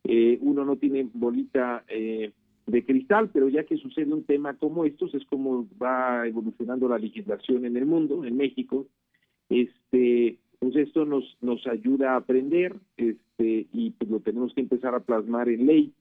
[0.05, 2.31] Eh, uno no tiene bolita eh,
[2.67, 6.99] de cristal, pero ya que sucede un tema como estos, es como va evolucionando la
[6.99, 8.87] legislación en el mundo, en México.
[9.49, 14.95] Este, pues esto nos nos ayuda a aprender, este, y pues lo tenemos que empezar
[14.95, 15.93] a plasmar en ley.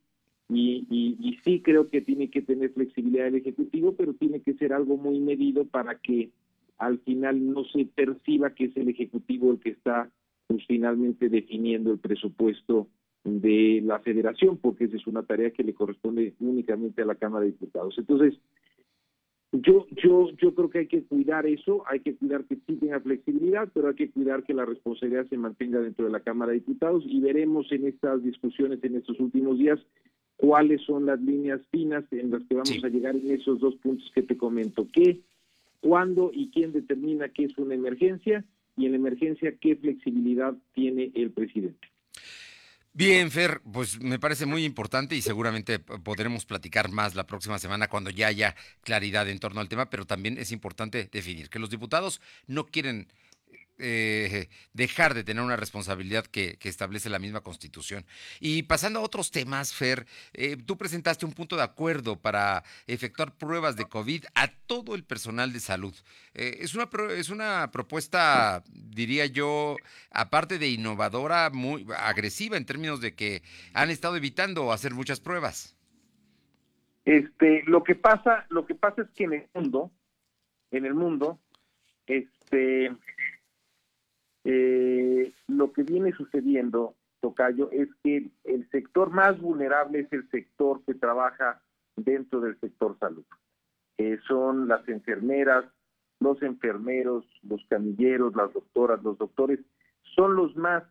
[0.49, 4.53] Y, y, y sí creo que tiene que tener flexibilidad el Ejecutivo, pero tiene que
[4.55, 6.29] ser algo muy medido para que
[6.77, 10.11] al final no se perciba que es el Ejecutivo el que está
[10.47, 12.87] pues, finalmente definiendo el presupuesto
[13.23, 17.45] de la federación, porque esa es una tarea que le corresponde únicamente a la Cámara
[17.45, 17.95] de Diputados.
[17.97, 18.37] Entonces,
[19.53, 22.99] yo, yo, yo creo que hay que cuidar eso, hay que cuidar que sí tenga
[22.99, 26.59] flexibilidad, pero hay que cuidar que la responsabilidad se mantenga dentro de la Cámara de
[26.59, 29.79] Diputados y veremos en estas discusiones en estos últimos días
[30.37, 34.11] cuáles son las líneas finas en las que vamos a llegar en esos dos puntos
[34.15, 34.87] que te comento.
[34.91, 35.19] ¿Qué,
[35.81, 38.43] cuándo y quién determina qué es una emergencia?
[38.75, 41.87] Y en la emergencia, ¿qué flexibilidad tiene el presidente?
[42.95, 47.87] Bien, Fer, pues me parece muy importante y seguramente podremos platicar más la próxima semana
[47.87, 51.71] cuando ya haya claridad en torno al tema, pero también es importante definir que los
[51.71, 53.07] diputados no quieren
[53.85, 58.05] eh, dejar de tener una responsabilidad que, establece la misma Constitución.
[58.39, 63.35] Y pasando a otros temas, Fer, eh, tú presentaste un punto de acuerdo para efectuar
[63.35, 65.93] pruebas de COVID a todo el personal de salud.
[66.33, 69.75] Eh, es, una, es una propuesta, diría yo,
[70.11, 75.75] aparte de innovadora, muy agresiva en términos de que han estado evitando hacer muchas pruebas.
[77.03, 79.91] Este, lo que pasa, lo que pasa es que en el mundo,
[80.71, 81.41] en el mundo,
[82.07, 82.91] este,
[84.43, 90.81] eh, lo que viene sucediendo, Tocayo, es que el sector más vulnerable es el sector
[90.85, 91.61] que trabaja
[91.95, 93.23] dentro del sector salud.
[93.97, 95.65] Eh, son las enfermeras,
[96.19, 99.59] los enfermeros, los camilleros, las doctoras, los doctores,
[100.15, 100.83] son los más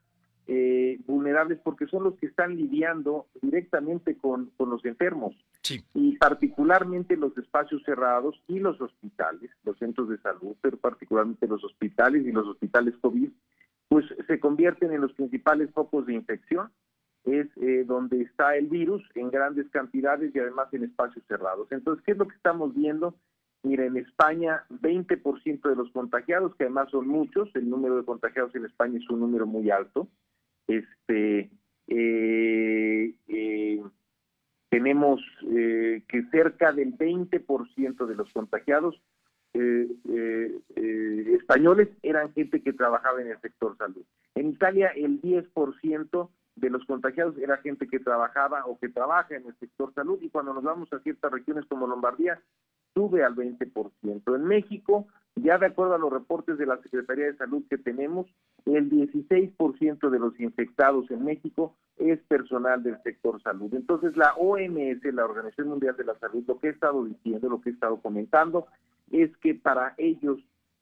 [0.46, 5.34] eh, vulnerables porque son los que están lidiando directamente con, con los enfermos.
[5.94, 11.62] Y particularmente los espacios cerrados y los hospitales, los centros de salud, pero particularmente los
[11.62, 13.30] hospitales y los hospitales COVID,
[13.88, 16.70] pues se convierten en los principales focos de infección.
[17.24, 21.70] Es eh, donde está el virus en grandes cantidades y además en espacios cerrados.
[21.70, 23.14] Entonces, ¿qué es lo que estamos viendo?
[23.62, 28.52] Mira, en España, 20% de los contagiados, que además son muchos, el número de contagiados
[28.56, 30.08] en España es un número muy alto.
[30.66, 31.50] Este,
[31.86, 33.82] eh, eh,
[34.72, 35.20] tenemos
[35.54, 38.98] eh, que cerca del 20% de los contagiados
[39.52, 44.02] eh, eh, españoles eran gente que trabajaba en el sector salud.
[44.34, 49.46] En Italia el 10% de los contagiados era gente que trabajaba o que trabaja en
[49.46, 52.40] el sector salud y cuando nos vamos a ciertas regiones como Lombardía
[52.94, 54.34] sube al 20%.
[54.34, 55.06] En México,
[55.36, 58.26] ya de acuerdo a los reportes de la Secretaría de Salud que tenemos,
[58.66, 63.72] el 16% de los infectados en México es personal del sector salud.
[63.74, 67.60] Entonces, la OMS, la Organización Mundial de la Salud, lo que he estado diciendo, lo
[67.60, 68.66] que he estado comentando,
[69.10, 70.38] es que para ellos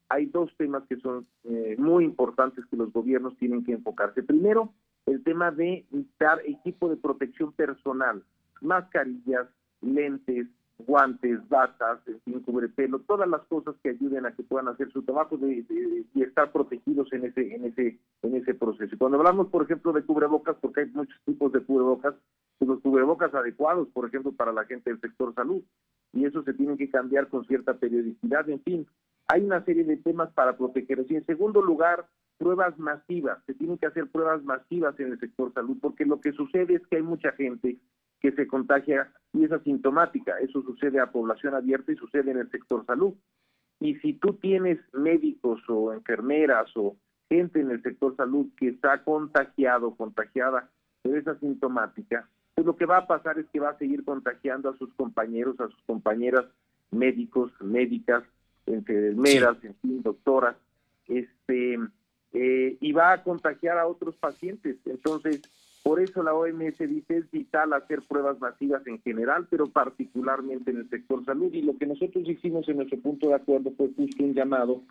[0.09, 4.23] hay dos temas que son eh, muy importantes que los gobiernos tienen que enfocarse.
[4.23, 4.73] Primero,
[5.07, 5.85] el tema de
[6.19, 8.23] dar equipo de protección personal,
[8.61, 9.47] mascarillas,
[9.81, 10.49] lentes,
[10.87, 15.03] guantes, batas, en fin, pelo, todas las cosas que ayuden a que puedan hacer su
[15.03, 18.97] trabajo y estar protegidos en ese, en ese, en ese proceso.
[18.99, 22.15] Cuando hablamos, por ejemplo, de cubrebocas, porque hay muchos tipos de cubrebocas,
[22.59, 25.63] pues los cubrebocas adecuados, por ejemplo, para la gente del sector salud,
[26.13, 28.87] y eso se tiene que cambiar con cierta periodicidad, en fin,
[29.29, 31.11] hay una serie de temas para protegerlos.
[31.11, 32.07] Y en segundo lugar,
[32.39, 36.33] pruebas masivas, se tienen que hacer pruebas masivas en el sector salud, porque lo que
[36.33, 37.77] sucede es que hay mucha gente
[38.21, 40.39] que se contagia y es asintomática.
[40.41, 43.15] Eso sucede a población abierta y sucede en el sector salud.
[43.81, 46.97] Y si tú tienes médicos o enfermeras o
[47.29, 50.69] gente en el sector salud que está contagiado, contagiada,
[51.03, 54.69] pero es asintomática, pues lo que va a pasar es que va a seguir contagiando
[54.69, 56.45] a sus compañeros, a sus compañeras
[56.91, 58.25] médicos, médicas,
[58.67, 60.57] enfermeras, en fin, doctoras,
[61.09, 61.79] este,
[62.33, 64.77] eh, y va a contagiar a otros pacientes.
[64.85, 65.41] Entonces,
[65.83, 70.79] por eso la OMS dice es vital hacer pruebas masivas en general, pero particularmente en
[70.79, 71.53] el sector salud.
[71.55, 74.83] Y lo que nosotros hicimos en nuestro punto de acuerdo fue justo un llamado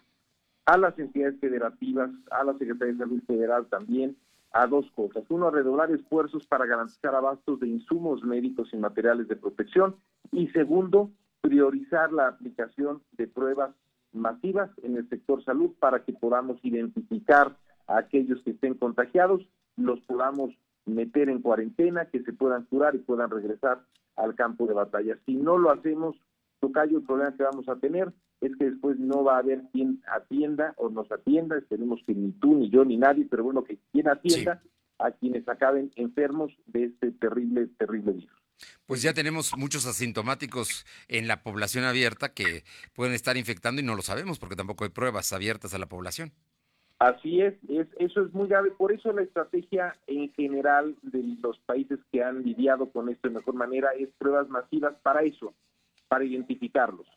[0.66, 4.18] a las entidades federativas, a la Secretaría de Salud Federal también,
[4.52, 5.24] a dos cosas.
[5.30, 9.96] Uno, a redoblar esfuerzos para garantizar abastos de insumos médicos y materiales de protección.
[10.32, 11.12] Y segundo,
[11.42, 13.76] priorizar la aplicación de pruebas
[14.12, 17.56] masivas en el sector salud para que podamos identificar
[17.88, 20.52] a aquellos que estén contagiados, los podamos
[20.86, 23.82] meter en cuarentena, que se puedan curar y puedan regresar
[24.16, 25.18] al campo de batalla.
[25.26, 26.16] Si no lo hacemos,
[26.60, 28.12] Tocayo, el problema que vamos a tener
[28.42, 32.32] es que después no va a haber quien atienda o nos atienda, esperemos que ni
[32.34, 34.62] tú, ni yo, ni nadie, pero bueno, que quien atienda
[34.98, 38.40] a quienes acaben enfermos de este terrible, terrible virus.
[38.86, 43.96] Pues ya tenemos muchos asintomáticos en la población abierta que pueden estar infectando y no
[43.96, 46.34] lo sabemos porque tampoco hay pruebas abiertas a la población.
[47.00, 48.72] Así es, es, eso es muy grave.
[48.72, 53.36] Por eso la estrategia en general de los países que han lidiado con esto de
[53.36, 55.54] mejor manera es pruebas masivas para eso,
[56.10, 57.08] para identificarlos.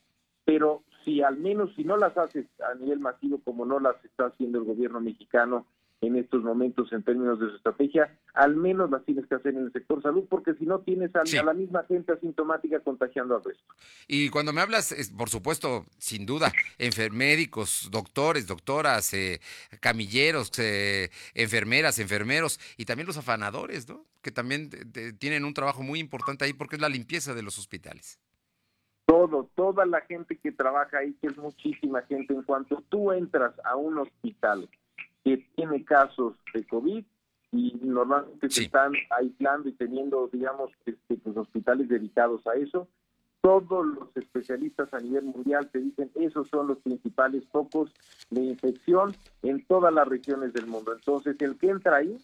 [0.45, 4.27] Pero si al menos, si no las haces a nivel masivo como no las está
[4.27, 5.67] haciendo el gobierno mexicano,
[6.03, 9.67] en estos momentos en términos de su estrategia, al menos las tienes que hacer en
[9.67, 13.65] el sector salud, porque si no tienes a, la misma gente asintomática contagiando al resto.
[14.09, 19.41] Y cuando me hablas, por supuesto, sin duda, enfermédicos, doctores, doctoras, eh,
[19.81, 24.05] camilleros, eh, enfermeras, enfermeros y también los afanadores, ¿no?
[24.23, 24.71] Que también
[25.19, 28.19] tienen un trabajo muy importante ahí porque es la limpieza de los hospitales.
[29.07, 33.53] Todo, toda la gente que trabaja ahí, que es muchísima gente, en cuanto tú entras
[33.65, 34.69] a un hospital,
[35.25, 37.05] que tiene casos de COVID
[37.53, 42.89] y normalmente se están aislando y teniendo, digamos, este, pues, hospitales dedicados a eso.
[43.43, 47.93] Todos los especialistas a nivel mundial te dicen esos son los principales focos
[48.31, 50.93] de infección en todas las regiones del mundo.
[50.95, 52.17] Entonces, el que entra ahí,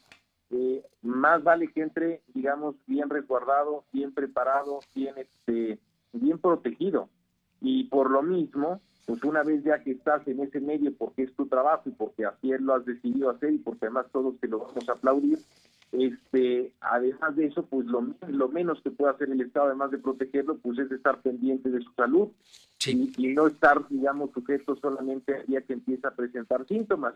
[0.50, 5.78] eh, más vale que entre, digamos, bien resguardado, bien preparado, bien, este,
[6.12, 7.10] bien protegido.
[7.60, 11.34] Y por lo mismo, pues una vez ya que estás en ese medio porque es
[11.34, 14.58] tu trabajo y porque así lo has decidido hacer y porque además todos te lo
[14.58, 15.38] vamos a aplaudir,
[15.92, 19.98] este, además de eso, pues lo, lo menos que puede hacer el Estado, además de
[19.98, 22.28] protegerlo, pues es estar pendiente de su salud
[22.86, 27.14] y, y, no estar, digamos, sujeto solamente al día que empieza a presentar síntomas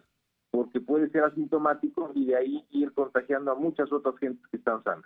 [0.51, 4.83] porque puede ser asintomático y de ahí ir contagiando a muchas otras gentes que están
[4.83, 5.05] sanas.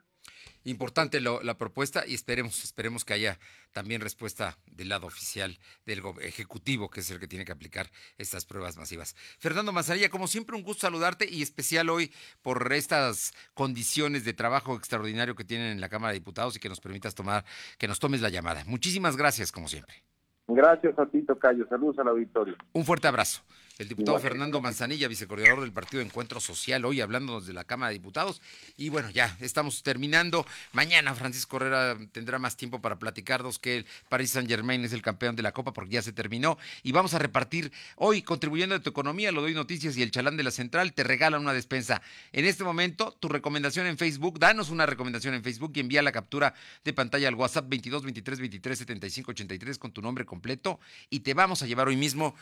[0.67, 3.39] Importante la propuesta y esperemos, esperemos que haya
[3.71, 7.87] también respuesta del lado oficial del Ejecutivo, que es el que tiene que aplicar
[8.19, 9.15] estas pruebas masivas.
[9.39, 12.13] Fernando Mazarilla, como siempre, un gusto saludarte y especial hoy
[12.43, 16.69] por estas condiciones de trabajo extraordinario que tienen en la Cámara de Diputados y que
[16.69, 17.45] nos permitas tomar,
[17.79, 18.65] que nos tomes la llamada.
[18.67, 20.03] Muchísimas gracias, como siempre.
[20.49, 21.65] Gracias a ti, Tocayo.
[21.69, 22.57] Saludos al auditorio.
[22.73, 23.43] Un fuerte abrazo.
[23.79, 27.95] El diputado Fernando Manzanilla, vicecoordinador del Partido Encuentro Social, hoy hablándonos de la Cámara de
[27.95, 28.41] Diputados.
[28.79, 30.47] Y bueno, ya estamos terminando.
[30.73, 35.03] Mañana Francisco Herrera tendrá más tiempo para platicarnos que el Paris Saint Germain es el
[35.03, 36.57] campeón de la Copa porque ya se terminó.
[36.83, 40.39] Y vamos a repartir hoy, contribuyendo a tu economía, lo doy noticias y el chalán
[40.39, 42.01] de la central te regala una despensa.
[42.33, 46.13] En este momento, tu recomendación en Facebook, danos una recomendación en Facebook y envía la
[46.13, 51.21] captura de pantalla al WhatsApp 22 23 23 75 83 con tu nombre completo y
[51.21, 52.35] te vamos a llevar hoy mismo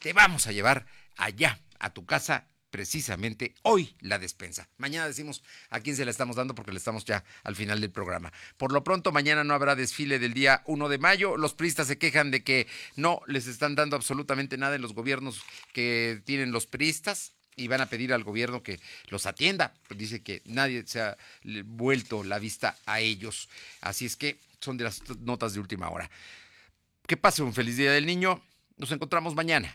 [0.00, 0.86] te vamos a llevar
[1.16, 4.68] allá, a tu casa, precisamente hoy la despensa.
[4.76, 7.90] Mañana decimos a quién se la estamos dando porque le estamos ya al final del
[7.90, 8.32] programa.
[8.56, 11.36] Por lo pronto, mañana no habrá desfile del día 1 de mayo.
[11.36, 15.42] Los priistas se quejan de que no les están dando absolutamente nada en los gobiernos
[15.72, 18.78] que tienen los priistas y van a pedir al gobierno que
[19.08, 19.74] los atienda.
[19.90, 21.16] Dice que nadie se ha
[21.64, 23.48] vuelto la vista a ellos.
[23.80, 26.10] Así es que son de las notas de última hora.
[27.06, 28.42] Que pase un feliz día del niño.
[28.76, 29.74] Nos encontramos mañana